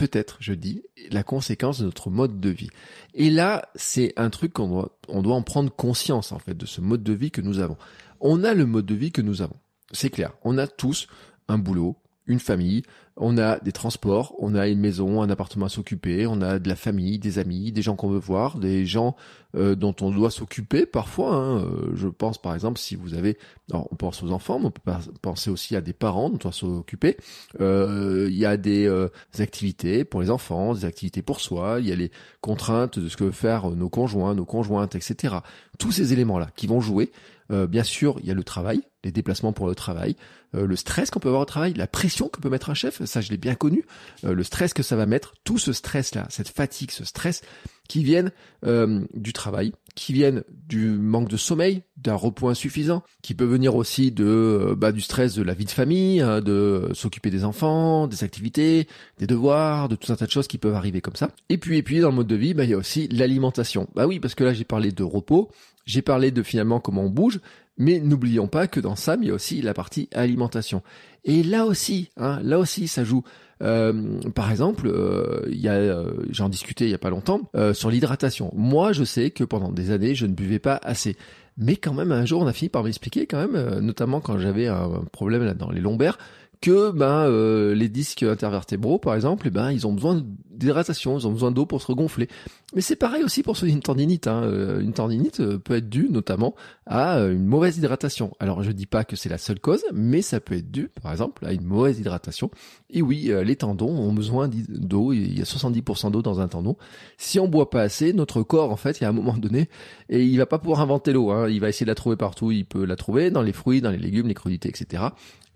peut-être, 0.00 0.38
je 0.40 0.54
dis, 0.54 0.82
la 1.10 1.22
conséquence 1.22 1.80
de 1.80 1.84
notre 1.84 2.08
mode 2.08 2.40
de 2.40 2.48
vie. 2.48 2.70
Et 3.12 3.28
là, 3.28 3.68
c'est 3.74 4.14
un 4.16 4.30
truc 4.30 4.54
qu'on 4.54 4.68
doit, 4.68 4.98
on 5.08 5.20
doit 5.20 5.34
en 5.34 5.42
prendre 5.42 5.70
conscience, 5.70 6.32
en 6.32 6.38
fait, 6.38 6.54
de 6.54 6.64
ce 6.64 6.80
mode 6.80 7.02
de 7.02 7.12
vie 7.12 7.30
que 7.30 7.42
nous 7.42 7.58
avons. 7.58 7.76
On 8.18 8.42
a 8.42 8.54
le 8.54 8.64
mode 8.64 8.86
de 8.86 8.94
vie 8.94 9.12
que 9.12 9.20
nous 9.20 9.42
avons. 9.42 9.56
C'est 9.92 10.08
clair. 10.08 10.32
On 10.42 10.56
a 10.56 10.66
tous 10.66 11.06
un 11.48 11.58
boulot, 11.58 11.98
une 12.30 12.38
famille, 12.38 12.82
on 13.16 13.36
a 13.36 13.58
des 13.58 13.72
transports, 13.72 14.34
on 14.38 14.54
a 14.54 14.68
une 14.68 14.78
maison, 14.78 15.20
un 15.20 15.28
appartement 15.28 15.66
à 15.66 15.68
s'occuper, 15.68 16.26
on 16.26 16.40
a 16.40 16.58
de 16.58 16.68
la 16.68 16.76
famille, 16.76 17.18
des 17.18 17.38
amis, 17.38 17.72
des 17.72 17.82
gens 17.82 17.96
qu'on 17.96 18.08
veut 18.08 18.18
voir, 18.18 18.58
des 18.58 18.86
gens 18.86 19.16
euh, 19.56 19.74
dont 19.74 19.94
on 20.00 20.10
doit 20.10 20.30
s'occuper 20.30 20.86
parfois. 20.86 21.34
Hein. 21.34 21.58
Euh, 21.58 21.92
je 21.94 22.08
pense 22.08 22.40
par 22.40 22.54
exemple 22.54 22.78
si 22.78 22.94
vous 22.94 23.14
avez, 23.14 23.36
on 23.72 23.96
pense 23.96 24.22
aux 24.22 24.30
enfants, 24.30 24.58
mais 24.58 24.66
on 24.66 24.70
peut 24.70 24.92
penser 25.20 25.50
aussi 25.50 25.76
à 25.76 25.80
des 25.80 25.92
parents 25.92 26.30
dont 26.30 26.36
on 26.36 26.38
doit 26.38 26.52
s'occuper. 26.52 27.16
Euh, 27.60 28.28
il 28.30 28.38
y 28.38 28.46
a 28.46 28.56
des, 28.56 28.88
des, 29.34 29.42
activités 29.42 30.04
pour 30.04 30.22
les 30.22 30.30
enfants, 30.30 30.74
des 30.74 30.84
activités 30.84 31.20
pour 31.20 31.40
soi, 31.40 31.78
il 31.80 31.88
y 31.88 31.92
a 31.92 31.96
les 31.96 32.12
contraintes 32.40 32.98
de 32.98 33.08
ce 33.08 33.16
que 33.16 33.24
veulent 33.24 33.32
faire 33.32 33.68
nos 33.70 33.88
conjoints, 33.88 34.34
nos 34.34 34.46
conjointes, 34.46 34.94
etc. 34.94 35.34
Tous 35.78 35.92
ces 35.92 36.12
éléments-là 36.12 36.48
qui 36.56 36.66
vont 36.66 36.80
jouer. 36.80 37.10
Bien 37.50 37.82
sûr, 37.82 38.16
il 38.20 38.26
y 38.26 38.30
a 38.30 38.34
le 38.34 38.44
travail, 38.44 38.82
les 39.04 39.12
déplacements 39.12 39.52
pour 39.52 39.66
le 39.66 39.74
travail, 39.74 40.16
euh, 40.54 40.66
le 40.66 40.76
stress 40.76 41.10
qu'on 41.10 41.20
peut 41.20 41.28
avoir 41.28 41.42
au 41.42 41.46
travail, 41.46 41.74
la 41.74 41.86
pression 41.86 42.28
que 42.28 42.40
peut 42.40 42.50
mettre 42.50 42.70
un 42.70 42.74
chef, 42.74 43.04
ça 43.04 43.20
je 43.20 43.30
l'ai 43.30 43.36
bien 43.36 43.54
connu, 43.54 43.84
euh, 44.24 44.34
le 44.34 44.42
stress 44.42 44.74
que 44.74 44.82
ça 44.82 44.96
va 44.96 45.06
mettre, 45.06 45.34
tout 45.44 45.58
ce 45.58 45.72
stress-là, 45.72 46.26
cette 46.30 46.48
fatigue, 46.48 46.90
ce 46.90 47.04
stress 47.04 47.42
qui 47.88 48.04
viennent 48.04 48.32
euh, 48.66 49.04
du 49.14 49.32
travail, 49.32 49.72
qui 49.94 50.12
viennent 50.12 50.44
du 50.50 50.90
manque 50.90 51.28
de 51.28 51.36
sommeil, 51.36 51.82
d'un 52.02 52.14
repos 52.14 52.48
insuffisant, 52.48 53.02
qui 53.22 53.34
peut 53.34 53.44
venir 53.44 53.76
aussi 53.76 54.10
de 54.10 54.74
bah, 54.76 54.92
du 54.92 55.00
stress 55.00 55.34
de 55.34 55.42
la 55.42 55.54
vie 55.54 55.64
de 55.64 55.70
famille, 55.70 56.20
hein, 56.20 56.40
de 56.40 56.90
s'occuper 56.94 57.30
des 57.30 57.44
enfants, 57.44 58.06
des 58.06 58.24
activités, 58.24 58.88
des 59.18 59.26
devoirs, 59.26 59.88
de 59.88 59.96
tout 59.96 60.12
un 60.12 60.16
tas 60.16 60.26
de 60.26 60.30
choses 60.30 60.48
qui 60.48 60.58
peuvent 60.58 60.74
arriver 60.74 61.00
comme 61.00 61.16
ça. 61.16 61.30
Et 61.48 61.58
puis 61.58 61.76
et 61.76 61.82
puis 61.82 62.00
dans 62.00 62.10
le 62.10 62.16
mode 62.16 62.26
de 62.26 62.36
vie, 62.36 62.54
bah, 62.54 62.64
il 62.64 62.70
y 62.70 62.74
a 62.74 62.78
aussi 62.78 63.08
l'alimentation. 63.08 63.88
Bah 63.94 64.06
oui, 64.06 64.20
parce 64.20 64.34
que 64.34 64.44
là 64.44 64.52
j'ai 64.52 64.64
parlé 64.64 64.92
de 64.92 65.02
repos, 65.02 65.50
j'ai 65.86 66.02
parlé 66.02 66.30
de 66.30 66.42
finalement 66.42 66.80
comment 66.80 67.02
on 67.02 67.10
bouge, 67.10 67.40
mais 67.76 67.98
n'oublions 67.98 68.46
pas 68.46 68.66
que 68.66 68.78
dans 68.78 68.96
ça, 68.96 69.16
il 69.20 69.28
y 69.28 69.30
a 69.30 69.34
aussi 69.34 69.62
la 69.62 69.74
partie 69.74 70.08
alimentation. 70.12 70.82
Et 71.24 71.42
là 71.42 71.66
aussi, 71.66 72.10
hein, 72.16 72.40
là 72.42 72.58
aussi, 72.58 72.88
ça 72.88 73.04
joue. 73.04 73.22
Euh, 73.62 74.20
par 74.34 74.50
exemple, 74.50 74.86
euh, 74.86 75.46
il 75.50 75.60
y 75.60 75.68
a, 75.68 75.72
euh, 75.72 76.12
j'en 76.30 76.48
discutais 76.48 76.84
il 76.86 76.90
y 76.90 76.94
a 76.94 76.98
pas 76.98 77.10
longtemps 77.10 77.50
sur 77.72 77.90
l'hydratation. 77.90 78.52
Moi, 78.54 78.92
je 78.92 79.04
sais 79.04 79.30
que 79.30 79.44
pendant 79.44 79.72
des 79.72 79.90
années, 79.90 80.14
je 80.14 80.26
ne 80.26 80.34
buvais 80.34 80.58
pas 80.58 80.78
assez. 80.82 81.16
Mais 81.56 81.76
quand 81.76 81.92
même, 81.92 82.12
un 82.12 82.24
jour, 82.24 82.40
on 82.40 82.46
a 82.46 82.52
fini 82.52 82.68
par 82.68 82.84
m'expliquer 82.84 83.26
quand 83.26 83.46
même, 83.46 83.80
notamment 83.80 84.20
quand 84.20 84.38
j'avais 84.38 84.66
un 84.66 85.04
problème 85.12 85.44
là 85.44 85.54
dans 85.54 85.70
les 85.70 85.80
lombaires, 85.80 86.18
que 86.60 86.90
ben 86.90 87.26
euh, 87.26 87.74
les 87.74 87.88
disques 87.88 88.22
intervertébraux 88.22 88.98
par 88.98 89.14
exemple, 89.14 89.46
eh 89.46 89.50
ben 89.50 89.70
ils 89.70 89.86
ont 89.86 89.92
besoin 89.92 90.22
d'hydratation, 90.60 91.18
ils 91.18 91.26
ont 91.26 91.32
besoin 91.32 91.50
d'eau 91.50 91.66
pour 91.66 91.82
se 91.82 91.86
regonfler. 91.88 92.28
Mais 92.74 92.80
c'est 92.80 92.96
pareil 92.96 93.24
aussi 93.24 93.42
pour 93.42 93.56
ceux 93.56 93.66
d'une 93.66 93.80
tendinite. 93.80 94.28
Hein. 94.28 94.44
Euh, 94.44 94.80
une 94.80 94.92
tendinite 94.92 95.40
euh, 95.40 95.58
peut 95.58 95.74
être 95.74 95.88
due 95.88 96.08
notamment 96.08 96.54
à 96.86 97.18
une 97.20 97.44
mauvaise 97.44 97.78
hydratation. 97.78 98.32
Alors 98.38 98.62
je 98.62 98.70
dis 98.70 98.86
pas 98.86 99.04
que 99.04 99.16
c'est 99.16 99.28
la 99.28 99.38
seule 99.38 99.58
cause, 99.58 99.82
mais 99.92 100.22
ça 100.22 100.40
peut 100.40 100.54
être 100.56 100.70
dû 100.70 100.88
par 101.02 101.10
exemple 101.10 101.44
à 101.44 101.52
une 101.52 101.64
mauvaise 101.64 101.98
hydratation. 101.98 102.50
Et 102.90 103.02
oui, 103.02 103.32
les 103.44 103.56
tendons 103.56 103.90
ont 103.90 104.12
besoin 104.12 104.48
d'eau. 104.48 105.12
Il 105.12 105.38
y 105.38 105.40
a 105.40 105.44
70% 105.44 106.10
d'eau 106.10 106.22
dans 106.22 106.40
un 106.40 106.48
tendon. 106.48 106.76
Si 107.18 107.38
on 107.38 107.48
boit 107.48 107.70
pas 107.70 107.82
assez, 107.82 108.12
notre 108.12 108.42
corps 108.42 108.70
en 108.70 108.76
fait, 108.76 109.00
il 109.00 109.04
y 109.04 109.06
a 109.06 109.08
un 109.08 109.12
moment 109.12 109.36
donné, 109.36 109.68
et 110.08 110.24
il 110.24 110.36
va 110.36 110.46
pas 110.46 110.58
pouvoir 110.58 110.80
inventer 110.80 111.12
l'eau. 111.12 111.30
Hein. 111.30 111.48
Il 111.48 111.60
va 111.60 111.68
essayer 111.68 111.86
de 111.86 111.90
la 111.90 111.94
trouver 111.94 112.16
partout. 112.16 112.50
Il 112.50 112.64
peut 112.64 112.84
la 112.84 112.96
trouver 112.96 113.30
dans 113.30 113.42
les 113.42 113.52
fruits, 113.52 113.80
dans 113.80 113.90
les 113.90 113.98
légumes, 113.98 114.26
les 114.26 114.34
crudités, 114.34 114.68
etc 114.68 115.04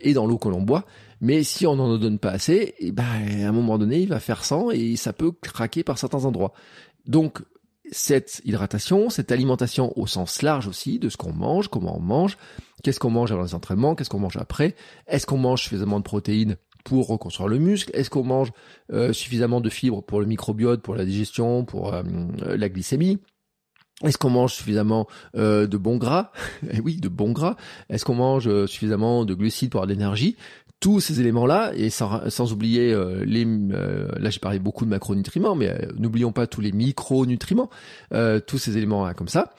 et 0.05 0.15
dans 0.15 0.27
l'eau 0.27 0.39
que 0.39 0.49
l'on 0.49 0.63
boit. 0.63 0.85
Mais 1.21 1.43
si 1.43 1.67
on 1.67 1.77
n'en 1.77 1.99
donne 1.99 2.19
pas 2.19 2.31
assez, 2.31 2.75
eh 2.79 2.93
ben, 2.93 3.05
à 3.05 3.49
un 3.49 3.53
moment 3.53 3.79
donné, 3.79 4.01
il 4.01 4.09
va 4.09 4.21
faire 4.21 4.45
sang 4.45 4.71
et 4.71 4.97
ça 4.97 5.13
peut 5.13 5.33
craquer 5.33 5.83
par 5.83 5.99
certains 5.99 6.25
endroits. 6.25 6.53
Donc, 7.07 7.41
cette 7.91 8.41
hydratation, 8.45 9.11
cette 9.11 9.33
alimentation 9.33 9.93
au 9.99 10.07
sens 10.07 10.43
large 10.43 10.69
aussi 10.69 10.99
de 10.99 11.09
ce 11.09 11.17
qu'on 11.17 11.33
mange, 11.33 11.69
comment 11.69 11.97
on 11.97 12.01
mange, 12.01 12.39
qu'est-ce 12.83 12.99
qu'on 12.99 13.11
mange 13.11 13.33
avant 13.33 13.43
les 13.43 13.55
entraînements, 13.55 13.95
qu'est-ce 13.95 14.11
qu'on 14.11 14.19
mange 14.19 14.37
après, 14.37 14.75
est-ce 15.07 15.27
qu'on 15.27 15.39
mange 15.39 15.63
suffisamment 15.63 15.99
de 15.99 16.05
protéines 16.05 16.57
pour 16.85 17.09
reconstruire 17.09 17.49
le 17.49 17.59
muscle, 17.59 17.91
est-ce 17.95 18.11
qu'on 18.11 18.25
mange 18.25 18.53
euh, 18.93 19.13
suffisamment 19.13 19.61
de 19.61 19.71
fibres 19.71 20.03
pour 20.03 20.21
le 20.21 20.27
microbiote, 20.27 20.83
pour 20.83 20.95
la 20.95 21.05
digestion, 21.05 21.65
pour 21.65 21.95
euh, 21.95 22.03
la 22.41 22.69
glycémie, 22.69 23.19
est-ce 24.03 24.19
qu'on 24.19 24.31
mange 24.31 24.55
suffisamment 24.55 25.07
euh, 25.37 25.67
de 25.67 25.77
bons 25.77 25.97
gras? 25.97 26.33
Eh 26.73 26.81
oui, 26.81 26.97
de 26.97 27.09
bons 27.09 27.33
gras. 27.33 27.57
Est-ce 27.89 28.05
qu'on 28.05 28.15
mange 28.15 28.49
euh, 28.49 28.67
suffisamment 28.67 29.25
de 29.25 29.35
glucides 29.35 29.71
pour 29.71 29.79
avoir 29.79 29.87
de 29.87 29.93
l'énergie? 29.93 30.37
Tous 30.81 31.01
ces 31.01 31.21
éléments-là, 31.21 31.73
et 31.75 31.89
sans, 31.89 32.53
oublier 32.53 32.93
euh, 32.93 33.25
les... 33.25 33.45
là, 33.45 34.29
j'ai 34.29 34.41
parlé 34.41 34.59
beaucoup 34.59 34.85
de 34.85 34.91
macronutriments, 34.91 35.55
mais 35.55 35.89
n'oublions 35.97 36.33
pas 36.33 36.47
tous 36.47 36.61
les 36.61 36.73
micronutriments. 36.73 37.71
tous 38.47 38.59
ces 38.59 38.77
éléments-là 38.77 39.15
comme 39.15 39.29
ça. 39.29 39.55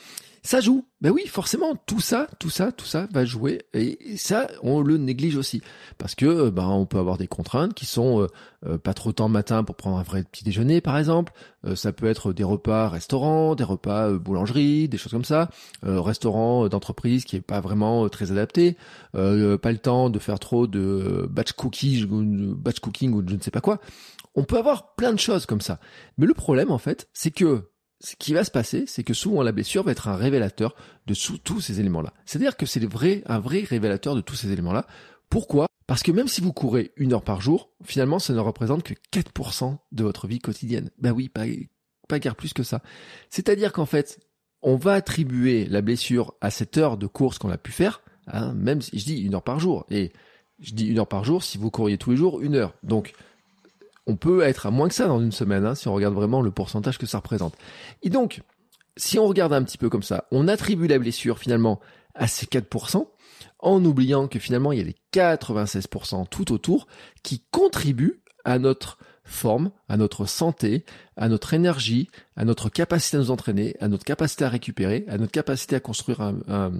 Ça 0.45 0.61
joue. 0.61 0.85
Ben 1.01 1.09
oui, 1.09 1.25
forcément, 1.25 1.75
tout 1.87 1.99
ça, 1.99 2.27
tout 2.37 2.51
ça, 2.51 2.71
tout 2.71 2.85
ça 2.85 3.07
va 3.11 3.25
jouer. 3.25 3.63
Et 3.73 4.15
ça, 4.15 4.47
on 4.61 4.81
le 4.81 4.97
néglige 4.97 5.37
aussi. 5.37 5.63
Parce 5.97 6.13
que 6.13 6.51
ben, 6.51 6.67
on 6.67 6.85
peut 6.85 6.99
avoir 6.99 7.17
des 7.17 7.25
contraintes 7.25 7.73
qui 7.73 7.87
sont 7.87 8.21
euh, 8.21 8.27
euh, 8.67 8.77
pas 8.77 8.93
trop 8.93 9.11
temps 9.11 9.27
matin 9.27 9.63
pour 9.63 9.75
prendre 9.75 9.97
un 9.97 10.03
vrai 10.03 10.23
petit 10.23 10.43
déjeuner, 10.43 10.81
par 10.81 10.99
exemple. 10.99 11.33
Euh, 11.65 11.75
ça 11.75 11.91
peut 11.93 12.05
être 12.05 12.31
des 12.31 12.43
repas 12.43 12.89
restaurants, 12.89 13.55
des 13.55 13.63
repas 13.63 14.11
boulangerie, 14.11 14.87
des 14.87 14.99
choses 14.99 15.13
comme 15.13 15.25
ça. 15.25 15.49
restaurant 15.81 16.67
d'entreprise 16.67 17.25
qui 17.25 17.37
est 17.37 17.41
pas 17.41 17.59
vraiment 17.59 18.07
très 18.07 18.31
adapté. 18.31 18.77
pas 19.13 19.71
le 19.71 19.77
temps 19.79 20.11
de 20.11 20.19
faire 20.19 20.37
trop 20.37 20.67
de 20.67 21.27
batch 21.27 21.53
cookies, 21.53 22.05
batch 22.05 22.81
cooking 22.81 23.13
ou 23.13 23.23
je 23.27 23.35
ne 23.35 23.41
sais 23.41 23.49
pas 23.49 23.61
quoi. 23.61 23.79
On 24.35 24.43
peut 24.43 24.59
avoir 24.59 24.93
plein 24.93 25.11
de 25.11 25.19
choses 25.19 25.47
comme 25.47 25.61
ça. 25.61 25.79
Mais 26.19 26.27
le 26.27 26.35
problème, 26.35 26.69
en 26.69 26.77
fait, 26.77 27.07
c'est 27.13 27.31
que 27.31 27.63
ce 27.99 28.15
qui 28.15 28.33
va 28.33 28.43
se 28.43 28.51
passer, 28.51 28.85
c'est 28.87 29.03
que 29.03 29.13
souvent 29.13 29.41
la 29.41 29.51
blessure 29.51 29.83
va 29.83 29.91
être 29.91 30.07
un 30.07 30.15
révélateur 30.15 30.75
de 31.07 31.13
tous 31.13 31.61
ces 31.61 31.79
éléments-là. 31.79 32.13
C'est-à-dire 32.25 32.57
que 32.57 32.65
c'est 32.65 32.83
vrai, 32.85 33.23
un 33.25 33.39
vrai 33.39 33.61
révélateur 33.61 34.15
de 34.15 34.21
tous 34.21 34.35
ces 34.35 34.51
éléments-là. 34.51 34.85
Pourquoi? 35.29 35.67
Parce 35.87 36.03
que 36.03 36.11
même 36.11 36.27
si 36.27 36.41
vous 36.41 36.53
courez 36.53 36.91
une 36.97 37.13
heure 37.13 37.23
par 37.23 37.41
jour, 37.41 37.69
finalement, 37.83 38.19
ça 38.19 38.33
ne 38.33 38.39
représente 38.39 38.83
que 38.83 38.93
4% 39.11 39.77
de 39.91 40.03
votre 40.03 40.27
vie 40.27 40.39
quotidienne. 40.39 40.89
Ben 40.97 41.11
oui, 41.11 41.29
pas, 41.29 41.45
pas 42.07 42.19
guère 42.19 42.35
plus 42.35 42.53
que 42.53 42.63
ça. 42.63 42.81
C'est-à-dire 43.29 43.71
qu'en 43.71 43.85
fait, 43.85 44.19
on 44.61 44.75
va 44.75 44.93
attribuer 44.93 45.65
la 45.65 45.81
blessure 45.81 46.33
à 46.41 46.49
cette 46.49 46.77
heure 46.77 46.97
de 46.97 47.07
course 47.07 47.37
qu'on 47.37 47.51
a 47.51 47.57
pu 47.57 47.71
faire, 47.71 48.01
hein, 48.27 48.53
même 48.53 48.81
si 48.81 48.97
je 48.97 49.05
dis 49.05 49.21
une 49.21 49.35
heure 49.35 49.43
par 49.43 49.59
jour. 49.59 49.85
Et 49.91 50.11
je 50.59 50.73
dis 50.73 50.87
une 50.87 50.99
heure 50.99 51.07
par 51.07 51.23
jour, 51.23 51.43
si 51.43 51.57
vous 51.57 51.69
couriez 51.69 51.97
tous 51.97 52.11
les 52.11 52.17
jours, 52.17 52.41
une 52.41 52.55
heure. 52.55 52.73
Donc, 52.83 53.13
on 54.07 54.15
peut 54.15 54.41
être 54.41 54.65
à 54.65 54.71
moins 54.71 54.87
que 54.87 54.95
ça 54.95 55.07
dans 55.07 55.19
une 55.19 55.31
semaine, 55.31 55.65
hein, 55.65 55.75
si 55.75 55.87
on 55.87 55.93
regarde 55.93 56.13
vraiment 56.13 56.41
le 56.41 56.51
pourcentage 56.51 56.97
que 56.97 57.05
ça 57.05 57.17
représente. 57.17 57.55
Et 58.03 58.09
donc, 58.09 58.41
si 58.97 59.19
on 59.19 59.27
regarde 59.27 59.53
un 59.53 59.63
petit 59.63 59.77
peu 59.77 59.89
comme 59.89 60.03
ça, 60.03 60.25
on 60.31 60.47
attribue 60.47 60.87
la 60.87 60.99
blessure 60.99 61.39
finalement 61.39 61.79
à 62.13 62.27
ces 62.27 62.45
4%, 62.45 63.07
en 63.59 63.83
oubliant 63.83 64.27
que 64.27 64.39
finalement 64.39 64.71
il 64.71 64.77
y 64.77 64.81
a 64.81 64.85
les 64.85 64.95
96% 65.13 66.27
tout 66.29 66.53
autour 66.53 66.87
qui 67.23 67.43
contribuent 67.51 68.21
à 68.45 68.59
notre 68.59 68.97
forme, 69.25 69.71
à 69.89 69.97
notre 69.97 70.25
santé, 70.25 70.85
à 71.17 71.27
notre 71.27 71.53
énergie, 71.53 72.09
à 72.37 72.45
notre 72.45 72.69
capacité 72.69 73.17
à 73.17 73.19
nous 73.19 73.31
entraîner, 73.31 73.75
à 73.81 73.87
notre 73.87 74.05
capacité 74.05 74.45
à 74.45 74.49
récupérer, 74.49 75.03
à 75.07 75.17
notre 75.17 75.31
capacité 75.31 75.75
à 75.75 75.79
construire 75.79 76.21
un, 76.21 76.71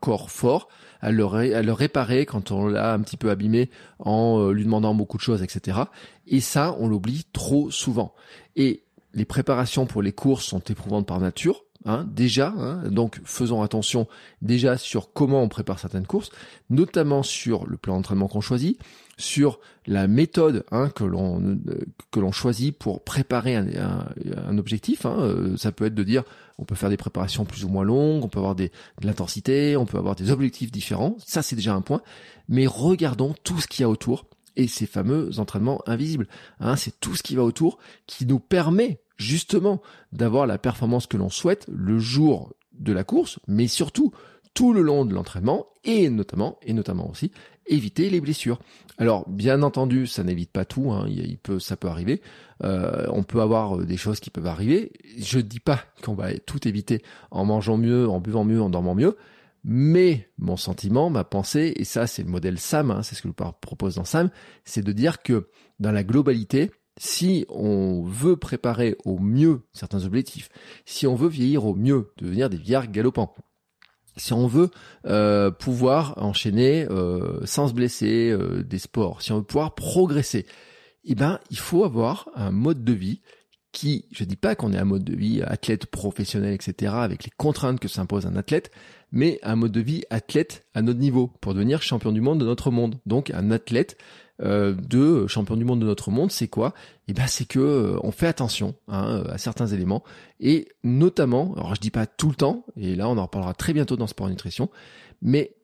corps 0.00 0.30
fort, 0.30 0.68
à 1.00 1.10
le, 1.10 1.26
à 1.26 1.62
le 1.62 1.72
réparer 1.72 2.26
quand 2.26 2.52
on 2.52 2.66
l'a 2.68 2.92
un 2.92 3.00
petit 3.00 3.16
peu 3.16 3.30
abîmé 3.30 3.70
en 3.98 4.40
euh, 4.40 4.52
lui 4.52 4.64
demandant 4.64 4.94
beaucoup 4.94 5.16
de 5.16 5.22
choses, 5.22 5.42
etc. 5.42 5.78
Et 6.26 6.40
ça, 6.40 6.76
on 6.78 6.88
l'oublie 6.88 7.26
trop 7.32 7.70
souvent. 7.70 8.14
Et 8.56 8.84
les 9.14 9.24
préparations 9.24 9.86
pour 9.86 10.02
les 10.02 10.12
courses 10.12 10.44
sont 10.44 10.60
éprouvantes 10.60 11.06
par 11.06 11.18
nature, 11.18 11.64
Hein, 11.86 12.06
déjà, 12.10 12.52
hein, 12.58 12.82
donc 12.90 13.20
faisons 13.24 13.62
attention 13.62 14.06
déjà 14.42 14.76
sur 14.76 15.14
comment 15.14 15.42
on 15.42 15.48
prépare 15.48 15.78
certaines 15.78 16.06
courses, 16.06 16.30
notamment 16.68 17.22
sur 17.22 17.66
le 17.66 17.78
plan 17.78 17.96
d'entraînement 17.96 18.28
qu'on 18.28 18.42
choisit, 18.42 18.78
sur 19.16 19.60
la 19.86 20.06
méthode 20.06 20.64
hein, 20.72 20.90
que 20.90 21.04
l'on 21.04 21.58
que 22.10 22.20
l'on 22.20 22.32
choisit 22.32 22.76
pour 22.76 23.02
préparer 23.02 23.56
un, 23.56 24.58
objectif. 24.58 25.06
Hein. 25.06 25.16
Euh, 25.20 25.56
ça 25.56 25.72
peut 25.72 25.86
être 25.86 25.94
de 25.94 26.02
dire, 26.02 26.24
on 26.58 26.64
peut 26.64 26.74
faire 26.74 26.90
des 26.90 26.98
préparations 26.98 27.46
plus 27.46 27.64
ou 27.64 27.68
moins 27.68 27.84
longues, 27.84 28.24
on 28.24 28.28
peut 28.28 28.40
avoir 28.40 28.54
des, 28.54 28.68
de 29.00 29.06
l'intensité, 29.06 29.76
on 29.78 29.86
peut 29.86 29.98
avoir 29.98 30.16
des 30.16 30.30
objectifs 30.30 30.70
différents. 30.70 31.16
Ça, 31.24 31.40
c'est 31.40 31.56
déjà 31.56 31.74
un 31.74 31.80
point. 31.80 32.02
Mais 32.48 32.66
regardons 32.66 33.34
tout 33.42 33.58
ce 33.58 33.66
qu'il 33.66 33.82
y 33.82 33.84
a 33.84 33.88
autour 33.88 34.26
et 34.56 34.68
ces 34.68 34.86
fameux 34.86 35.38
entraînements 35.38 35.82
invisibles. 35.86 36.28
Hein, 36.60 36.76
c'est 36.76 36.98
tout 37.00 37.14
ce 37.14 37.22
qui 37.22 37.36
va 37.36 37.44
autour 37.44 37.78
qui 38.06 38.26
nous 38.26 38.40
permet 38.40 39.00
justement 39.16 39.82
d'avoir 40.12 40.46
la 40.46 40.58
performance 40.58 41.06
que 41.06 41.16
l'on 41.16 41.30
souhaite 41.30 41.66
le 41.68 41.98
jour 41.98 42.54
de 42.72 42.92
la 42.92 43.04
course, 43.04 43.38
mais 43.46 43.68
surtout 43.68 44.12
tout 44.54 44.72
le 44.72 44.82
long 44.82 45.04
de 45.04 45.14
l'entraînement 45.14 45.66
et 45.84 46.10
notamment 46.10 46.58
et 46.62 46.72
notamment 46.72 47.08
aussi 47.10 47.30
éviter 47.66 48.10
les 48.10 48.20
blessures. 48.20 48.58
Alors 48.98 49.28
bien 49.28 49.62
entendu, 49.62 50.06
ça 50.06 50.24
n'évite 50.24 50.50
pas 50.50 50.64
tout, 50.64 50.90
hein, 50.90 51.06
il 51.08 51.38
ça 51.60 51.76
peut 51.76 51.88
arriver. 51.88 52.20
Euh, 52.62 53.06
on 53.10 53.22
peut 53.22 53.40
avoir 53.40 53.78
euh, 53.78 53.84
des 53.84 53.96
choses 53.96 54.20
qui 54.20 54.30
peuvent 54.30 54.46
arriver. 54.46 54.92
Je 55.18 55.38
dis 55.38 55.60
pas 55.60 55.80
qu'on 56.02 56.14
va 56.14 56.36
tout 56.38 56.66
éviter 56.68 57.02
en 57.30 57.44
mangeant 57.44 57.78
mieux, 57.78 58.08
en 58.08 58.20
buvant 58.20 58.44
mieux, 58.44 58.60
en 58.60 58.68
dormant 58.68 58.94
mieux. 58.94 59.16
Mais 59.62 60.30
mon 60.38 60.56
sentiment, 60.56 61.10
ma 61.10 61.24
pensée, 61.24 61.72
et 61.76 61.84
ça 61.84 62.06
c'est 62.06 62.22
le 62.22 62.30
modèle 62.30 62.58
SAM, 62.58 62.90
hein, 62.90 63.02
c'est 63.02 63.14
ce 63.14 63.22
que 63.22 63.28
je 63.28 63.34
propose 63.60 63.96
dans 63.96 64.04
SAM, 64.04 64.30
c'est 64.64 64.82
de 64.82 64.92
dire 64.92 65.22
que 65.22 65.48
dans 65.78 65.92
la 65.92 66.04
globalité, 66.04 66.70
si 66.98 67.46
on 67.48 68.02
veut 68.04 68.36
préparer 68.36 68.96
au 69.04 69.18
mieux 69.18 69.62
certains 69.72 70.04
objectifs, 70.04 70.48
si 70.84 71.06
on 71.06 71.14
veut 71.14 71.28
vieillir 71.28 71.64
au 71.64 71.74
mieux, 71.74 72.12
devenir 72.18 72.50
des 72.50 72.56
vieillards 72.56 72.90
galopants, 72.90 73.34
si 74.16 74.32
on 74.32 74.46
veut 74.46 74.70
euh, 75.06 75.50
pouvoir 75.50 76.14
enchaîner 76.16 76.86
euh, 76.90 77.44
sans 77.44 77.68
se 77.68 77.74
blesser 77.74 78.30
euh, 78.30 78.62
des 78.62 78.78
sports, 78.78 79.22
si 79.22 79.32
on 79.32 79.38
veut 79.38 79.44
pouvoir 79.44 79.74
progresser, 79.74 80.46
eh 81.04 81.14
ben 81.14 81.38
il 81.50 81.58
faut 81.58 81.84
avoir 81.84 82.28
un 82.34 82.50
mode 82.50 82.84
de 82.84 82.92
vie 82.92 83.22
qui, 83.72 84.06
je 84.10 84.24
dis 84.24 84.36
pas 84.36 84.54
qu'on 84.54 84.72
est 84.72 84.78
un 84.78 84.84
mode 84.84 85.04
de 85.04 85.14
vie 85.14 85.42
athlète 85.42 85.86
professionnel, 85.86 86.54
etc., 86.54 86.92
avec 86.96 87.24
les 87.24 87.30
contraintes 87.36 87.78
que 87.78 87.88
s'impose 87.88 88.26
un 88.26 88.36
athlète, 88.36 88.70
mais 89.12 89.38
un 89.42 89.56
mode 89.56 89.72
de 89.72 89.80
vie 89.80 90.02
athlète 90.10 90.66
à 90.74 90.82
notre 90.82 90.98
niveau 90.98 91.28
pour 91.40 91.54
devenir 91.54 91.82
champion 91.82 92.12
du 92.12 92.20
monde 92.20 92.40
de 92.40 92.44
notre 92.44 92.70
monde. 92.70 92.98
Donc 93.06 93.30
un 93.30 93.50
athlète 93.50 93.96
euh, 94.42 94.74
de 94.74 95.26
champion 95.26 95.56
du 95.56 95.64
monde 95.64 95.80
de 95.80 95.86
notre 95.86 96.10
monde, 96.10 96.30
c'est 96.30 96.48
quoi? 96.48 96.72
Eh 97.08 97.12
ben, 97.12 97.26
c'est 97.26 97.44
que 97.44 97.58
euh, 97.58 97.98
on 98.02 98.10
fait 98.10 98.26
attention 98.26 98.74
hein, 98.88 99.24
à 99.28 99.38
certains 99.38 99.66
éléments 99.66 100.02
et 100.38 100.68
notamment, 100.82 101.54
alors 101.56 101.74
je 101.74 101.80
dis 101.80 101.90
pas 101.90 102.06
tout 102.06 102.28
le 102.28 102.34
temps, 102.34 102.64
et 102.76 102.94
là 102.94 103.08
on 103.08 103.18
en 103.18 103.22
reparlera 103.22 103.54
très 103.54 103.72
bientôt 103.72 103.96
dans 103.96 104.06
Sport 104.06 104.28
Nutrition, 104.28 104.70
mais 105.20 105.54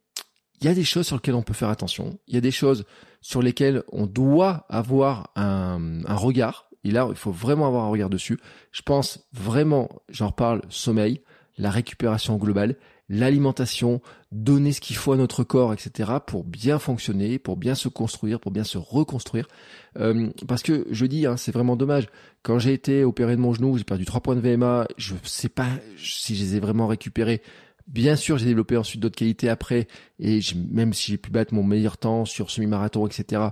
il 0.61 0.67
y 0.67 0.69
a 0.69 0.75
des 0.75 0.85
choses 0.85 1.07
sur 1.07 1.17
lesquelles 1.17 1.35
on 1.35 1.43
peut 1.43 1.55
faire 1.55 1.69
attention. 1.69 2.19
Il 2.29 2.35
y 2.35 2.39
a 2.39 2.41
des 2.41 2.51
choses 2.51 2.85
sur 3.21 3.43
lesquelles 3.43 3.83
on 3.93 4.07
doit 4.07 4.67
avoir 4.69 5.31
un, 5.37 6.05
un 6.07 6.15
regard. 6.15 6.71
Et 6.85 6.91
là, 6.91 7.07
il 7.11 7.17
faut 7.17 7.33
vraiment 7.33 7.67
avoir 7.67 7.85
un 7.85 7.89
regard 7.89 8.09
dessus. 8.09 8.39
Je 8.73 8.83
pense 8.83 9.29
vraiment, 9.33 9.89
j'en 10.09 10.29
reparle, 10.29 10.63
sommeil, 10.69 11.21
la 11.59 11.71
récupération 11.71 12.37
globale, 12.37 12.77
l'alimentation, 13.09 14.01
donner 14.33 14.73
ce 14.73 14.81
qu'il 14.81 14.97
faut 14.97 15.13
à 15.13 15.17
notre 15.17 15.45
corps, 15.45 15.73
etc., 15.73 16.13
pour 16.27 16.45
bien 16.45 16.79
fonctionner, 16.79 17.39
pour 17.39 17.57
bien 17.57 17.75
se 17.75 17.89
construire, 17.89 18.41
pour 18.41 18.53
bien 18.53 18.65
se 18.65 18.79
reconstruire. 18.79 19.47
Euh, 19.99 20.31
parce 20.49 20.63
que 20.63 20.87
je 20.91 21.07
dis, 21.07 21.27
hein, 21.27 21.37
c'est 21.37 21.53
vraiment 21.53 21.77
dommage. 21.77 22.09
Quand 22.43 22.59
j'ai 22.59 22.73
été 22.73 23.05
opéré 23.05 23.37
de 23.37 23.41
mon 23.41 23.55
genou, 23.55 23.79
j'ai 23.79 23.85
perdu 23.85 24.05
trois 24.05 24.21
points 24.21 24.37
de 24.37 24.41
VMA. 24.41 24.87
Je 24.97 25.15
sais 25.23 25.49
pas 25.49 25.69
si 25.97 26.35
je 26.35 26.43
les 26.43 26.57
ai 26.57 26.61
vraiment 26.61 26.87
récupérés. 26.87 27.43
Bien 27.87 28.17
sûr, 28.17 28.37
j'ai 28.37 28.47
développé 28.47 28.77
ensuite 28.77 29.01
d'autres 29.01 29.17
qualités 29.17 29.49
après, 29.49 29.87
et 30.19 30.41
même 30.73 30.93
si 30.93 31.13
j'ai 31.13 31.19
pu 31.19 31.31
battre 31.31 31.55
mon 31.55 31.63
meilleur 31.63 31.99
temps 31.99 32.25
sur 32.25 32.51
semi-marathon, 32.51 33.07
etc., 33.07 33.43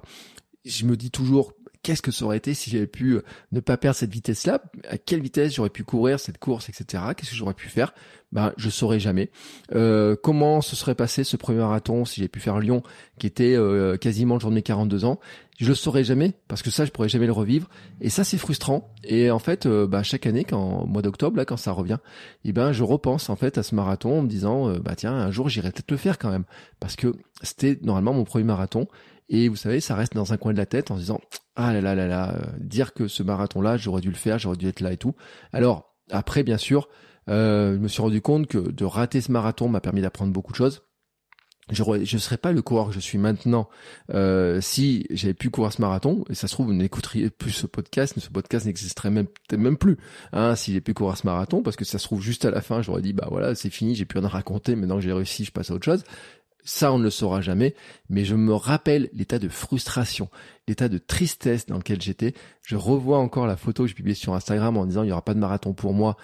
je 0.65 0.87
me 0.87 0.97
dis 0.97 1.11
toujours 1.11 1.53
qu'est-ce 1.85 2.03
que 2.03 2.11
ça 2.11 2.25
aurait 2.25 2.39
été 2.39 2.55
si 2.55 2.71
j'avais 2.71 2.89
pu 2.89 3.21
ne 3.53 3.61
pas 3.61 3.77
perdre 3.77 3.97
cette 3.97 4.13
vitesse-là? 4.13 4.63
À 4.89 4.99
quelle 4.99 5.21
vitesse 5.21 5.55
j'aurais 5.55 5.71
pu 5.71 5.85
courir 5.85 6.19
cette 6.19 6.39
course, 6.39 6.69
etc. 6.69 7.05
Qu'est-ce 7.17 7.31
que 7.31 7.37
j'aurais 7.37 7.55
pu 7.55 7.69
faire? 7.69 7.95
Ben, 8.33 8.53
je 8.57 8.69
saurais 8.69 8.99
jamais. 8.99 9.31
Euh, 9.77 10.17
comment 10.21 10.61
se 10.61 10.75
serait 10.75 10.97
passé 10.97 11.23
ce 11.23 11.37
premier 11.37 11.61
marathon 11.61 12.05
si 12.05 12.21
j'ai 12.21 12.27
pu 12.27 12.41
faire 12.41 12.59
Lyon, 12.59 12.83
qui 13.19 13.29
était 13.29 13.55
euh, 13.55 13.97
quasiment 13.97 14.35
le 14.35 14.41
jour 14.41 14.51
de 14.51 14.57
mes 14.57 14.63
42 14.63 15.05
ans? 15.05 15.21
Je 15.59 15.69
le 15.69 15.75
saurais 15.77 16.03
jamais, 16.03 16.33
parce 16.49 16.63
que 16.63 16.71
ça, 16.71 16.85
je 16.85 16.91
pourrais 16.91 17.09
jamais 17.09 17.27
le 17.27 17.33
revivre. 17.33 17.69
Et 18.01 18.11
ça, 18.11 18.25
c'est 18.25 18.39
frustrant. 18.39 18.93
Et 19.05 19.31
en 19.31 19.39
fait, 19.39 19.67
euh, 19.67 19.87
bah, 19.87 20.03
chaque 20.03 20.27
année, 20.27 20.45
quand 20.45 20.81
au 20.81 20.87
mois 20.87 21.03
d'octobre, 21.03 21.37
là, 21.37 21.45
quand 21.45 21.57
ça 21.57 21.71
revient, 21.71 21.99
eh 22.45 22.53
ben, 22.53 22.73
je 22.73 22.83
repense 22.83 23.31
en 23.31 23.37
fait 23.37 23.57
à 23.57 23.63
ce 23.63 23.75
marathon 23.75 24.19
en 24.19 24.23
me 24.23 24.29
disant, 24.29 24.69
euh, 24.69 24.79
bah 24.81 24.97
tiens, 24.97 25.13
un 25.13 25.31
jour, 25.31 25.49
j'irai 25.49 25.71
peut-être 25.71 25.93
le 25.93 25.97
faire 25.97 26.19
quand 26.19 26.31
même, 26.31 26.45
parce 26.81 26.97
que 26.97 27.15
c'était 27.43 27.79
normalement 27.83 28.15
mon 28.15 28.25
premier 28.25 28.45
marathon. 28.45 28.89
Et 29.29 29.49
vous 29.49 29.57
savez, 29.57 29.81
ça 29.81 29.95
reste 29.95 30.15
dans 30.15 30.33
un 30.33 30.37
coin 30.37 30.53
de 30.53 30.59
la 30.59 30.67
tête 30.67 30.91
en 30.91 30.97
se 30.97 31.01
disant, 31.01 31.21
ah 31.57 31.73
là 31.73 31.81
là 31.81 31.95
là 31.95 32.07
là, 32.07 32.37
dire 32.59 32.93
que 32.93 33.09
ce 33.09 33.23
marathon-là, 33.23 33.77
j'aurais 33.77 34.01
dû 34.01 34.11
le 34.11 34.17
faire, 34.17 34.39
j'aurais 34.39 34.57
dû 34.57 34.69
être 34.69 34.81
là 34.81 34.93
et 34.93 34.97
tout. 34.97 35.15
Alors, 35.53 35.95
après, 36.11 36.43
bien 36.43 36.59
sûr, 36.59 36.89
euh, 37.29 37.75
je 37.75 37.79
me 37.79 37.89
suis 37.89 38.03
rendu 38.03 38.21
compte 38.21 38.47
que 38.47 38.59
de 38.59 38.85
rater 38.85 39.21
ce 39.21 39.33
marathon 39.33 39.69
m'a 39.69 39.81
permis 39.81 40.03
d'apprendre 40.03 40.33
beaucoup 40.33 40.53
de 40.53 40.57
choses. 40.57 40.83
Je 41.71 41.83
ne 41.83 42.21
serais 42.21 42.37
pas 42.37 42.53
le 42.53 42.61
coureur 42.61 42.89
que 42.89 42.93
je 42.93 43.01
suis 43.01 43.17
maintenant 43.17 43.71
euh, 44.13 44.61
si 44.61 45.07
j'avais 45.09 45.33
pu 45.33 45.49
courir 45.49 45.73
ce 45.73 45.81
marathon. 45.81 46.23
Et 46.29 46.35
ça 46.35 46.47
se 46.47 46.53
trouve, 46.53 46.67
vous 46.67 46.75
n'écouteriez 46.75 47.31
plus 47.31 47.53
ce 47.53 47.67
podcast, 47.67 48.19
ce 48.19 48.29
podcast 48.29 48.67
n'existerait 48.67 49.11
même 49.11 49.29
même 49.57 49.79
plus. 49.79 49.97
Hein, 50.35 50.57
si 50.57 50.75
j'ai 50.75 50.83
pu 50.83 50.93
courir 50.93 51.17
ce 51.17 51.27
marathon, 51.27 51.63
parce 51.63 51.77
que 51.77 51.87
ça 51.87 51.99
se 51.99 52.05
trouve 52.05 52.21
juste 52.21 52.45
à 52.45 52.51
la 52.51 52.61
fin, 52.61 52.83
j'aurais 52.83 53.01
dit 53.01 53.15
bah 53.15 53.29
voilà, 53.31 53.55
c'est 53.55 53.71
fini, 53.71 53.95
j'ai 53.95 54.05
pu 54.05 54.19
en 54.19 54.29
raconter. 54.29 54.77
Maintenant 54.77 54.97
que 54.97 55.03
j'ai 55.03 55.13
réussi, 55.13 55.47
je 55.47 55.53
passe 55.53 55.71
à 55.71 55.75
autre 55.75 55.87
chose. 55.87 56.05
Ça, 56.65 56.93
on 56.93 56.99
ne 56.99 57.05
le 57.05 57.11
saura 57.11 57.41
jamais, 57.41 57.75
mais 58.09 58.25
je 58.25 58.35
me 58.35 58.55
rappelle 58.55 59.11
l'état 59.13 59.39
de 59.39 59.49
frustration, 59.49 60.29
l'état 60.67 60.89
de 60.89 60.99
tristesse 60.99 61.67
dans 61.67 61.77
lequel 61.77 62.01
j'étais. 62.01 62.35
Je 62.63 62.77
revois 62.77 63.19
encore 63.19 63.47
la 63.47 63.57
photo 63.57 63.83
que 63.83 63.89
j'ai 63.89 63.95
publiée 63.95 64.15
sur 64.15 64.35
Instagram 64.35 64.77
en 64.77 64.87
disant 64.87 65.03
il 65.03 65.07
n'y 65.07 65.13
aura 65.13 65.25
pas 65.25 65.35
de 65.35 65.41
marathon 65.41 65.75
pour 65.75 65.93
moi 65.93 66.17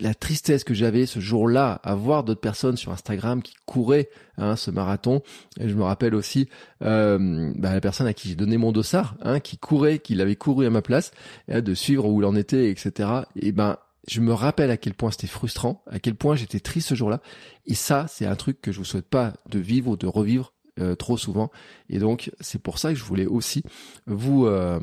la 0.00 0.14
tristesse 0.14 0.62
que 0.62 0.74
j'avais 0.74 1.06
ce 1.06 1.18
jour-là 1.18 1.80
à 1.82 1.94
voir 1.94 2.22
d'autres 2.22 2.40
personnes 2.40 2.76
sur 2.76 2.92
Instagram 2.92 3.42
qui 3.42 3.54
couraient 3.66 4.08
hein, 4.36 4.56
ce 4.56 4.70
marathon. 4.70 5.22
Et 5.58 5.68
je 5.68 5.74
me 5.74 5.82
rappelle 5.82 6.14
aussi 6.14 6.48
euh, 6.82 7.52
bah, 7.56 7.74
la 7.74 7.80
personne 7.80 8.06
à 8.06 8.14
qui 8.14 8.28
j'ai 8.28 8.34
donné 8.36 8.56
mon 8.56 8.70
dossard, 8.70 9.16
hein, 9.22 9.40
qui 9.40 9.58
courait, 9.58 9.98
qui 9.98 10.14
l'avait 10.14 10.36
couru 10.36 10.66
à 10.66 10.70
ma 10.70 10.82
place, 10.82 11.10
et, 11.48 11.60
de 11.60 11.74
suivre 11.74 12.06
où 12.06 12.20
il 12.20 12.24
en 12.24 12.36
était, 12.36 12.70
etc. 12.70 13.10
Et 13.34 13.52
ben 13.52 13.78
je 14.08 14.20
me 14.20 14.32
rappelle 14.32 14.70
à 14.70 14.76
quel 14.76 14.94
point 14.94 15.10
c'était 15.10 15.26
frustrant, 15.26 15.82
à 15.86 15.98
quel 15.98 16.14
point 16.14 16.34
j'étais 16.34 16.60
triste 16.60 16.88
ce 16.88 16.94
jour-là. 16.94 17.20
Et 17.66 17.74
ça, 17.74 18.06
c'est 18.08 18.26
un 18.26 18.36
truc 18.36 18.60
que 18.60 18.72
je 18.72 18.78
vous 18.78 18.84
souhaite 18.84 19.08
pas 19.08 19.34
de 19.48 19.58
vivre 19.58 19.90
ou 19.90 19.96
de 19.96 20.06
revivre 20.06 20.54
euh, 20.80 20.94
trop 20.94 21.16
souvent. 21.16 21.50
Et 21.88 21.98
donc 21.98 22.30
c'est 22.40 22.62
pour 22.62 22.78
ça 22.78 22.90
que 22.90 22.98
je 22.98 23.04
voulais 23.04 23.26
aussi 23.26 23.64
vous 24.06 24.46
euh, 24.46 24.78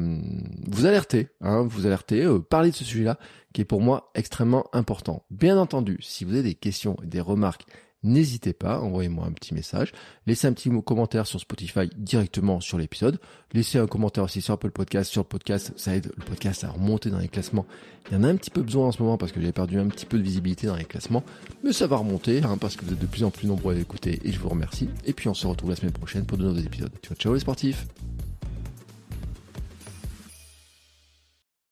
vous 0.67 0.85
alerter, 0.85 1.29
hein, 1.39 1.63
vous 1.63 1.85
alerter, 1.85 2.23
euh, 2.23 2.39
parler 2.39 2.71
de 2.71 2.75
ce 2.75 2.83
sujet-là 2.83 3.17
qui 3.53 3.61
est 3.61 3.65
pour 3.65 3.81
moi 3.81 4.11
extrêmement 4.13 4.65
important. 4.73 5.25
Bien 5.29 5.57
entendu, 5.57 5.97
si 6.01 6.25
vous 6.25 6.33
avez 6.33 6.43
des 6.43 6.55
questions 6.55 6.97
des 7.03 7.21
remarques 7.21 7.65
n'hésitez 8.05 8.53
pas, 8.53 8.79
envoyez-moi 8.79 9.25
un 9.25 9.31
petit 9.31 9.53
message, 9.53 9.91
laissez 10.27 10.47
un 10.47 10.53
petit 10.53 10.69
commentaire 10.85 11.27
sur 11.27 11.39
Spotify 11.39 11.89
directement 11.97 12.61
sur 12.61 12.77
l'épisode, 12.77 13.19
laissez 13.53 13.77
un 13.77 13.87
commentaire 13.87 14.23
aussi 14.23 14.41
sur 14.41 14.53
Apple 14.53 14.71
Podcast, 14.71 15.11
sur 15.11 15.23
le 15.23 15.27
podcast, 15.27 15.73
ça 15.75 15.95
aide 15.95 16.11
le 16.15 16.23
podcast 16.23 16.63
à 16.63 16.69
remonter 16.69 17.09
dans 17.09 17.19
les 17.19 17.27
classements. 17.27 17.65
Il 18.09 18.13
y 18.13 18.17
en 18.17 18.23
a 18.23 18.27
un 18.27 18.35
petit 18.35 18.51
peu 18.51 18.61
besoin 18.61 18.87
en 18.87 18.91
ce 18.91 19.01
moment 19.01 19.17
parce 19.17 19.31
que 19.31 19.41
j'avais 19.41 19.51
perdu 19.51 19.79
un 19.79 19.87
petit 19.87 20.05
peu 20.05 20.17
de 20.17 20.23
visibilité 20.23 20.67
dans 20.67 20.75
les 20.75 20.85
classements, 20.85 21.23
mais 21.63 21.73
ça 21.73 21.87
va 21.87 21.97
remonter 21.97 22.43
hein, 22.43 22.57
parce 22.59 22.75
que 22.75 22.85
vous 22.85 22.93
êtes 22.93 22.99
de 22.99 23.07
plus 23.07 23.23
en 23.23 23.31
plus 23.31 23.47
nombreux 23.47 23.73
à 23.73 23.77
l'écouter 23.77 24.19
et 24.23 24.31
je 24.31 24.39
vous 24.39 24.49
remercie. 24.49 24.89
Et 25.05 25.13
puis 25.13 25.27
on 25.27 25.33
se 25.33 25.47
retrouve 25.47 25.71
la 25.71 25.75
semaine 25.75 25.91
prochaine 25.91 26.25
pour 26.25 26.37
de 26.37 26.43
nouveaux 26.43 26.59
épisodes. 26.59 26.91
Ciao 27.01 27.15
ciao 27.15 27.33
les 27.33 27.39
sportifs 27.39 27.87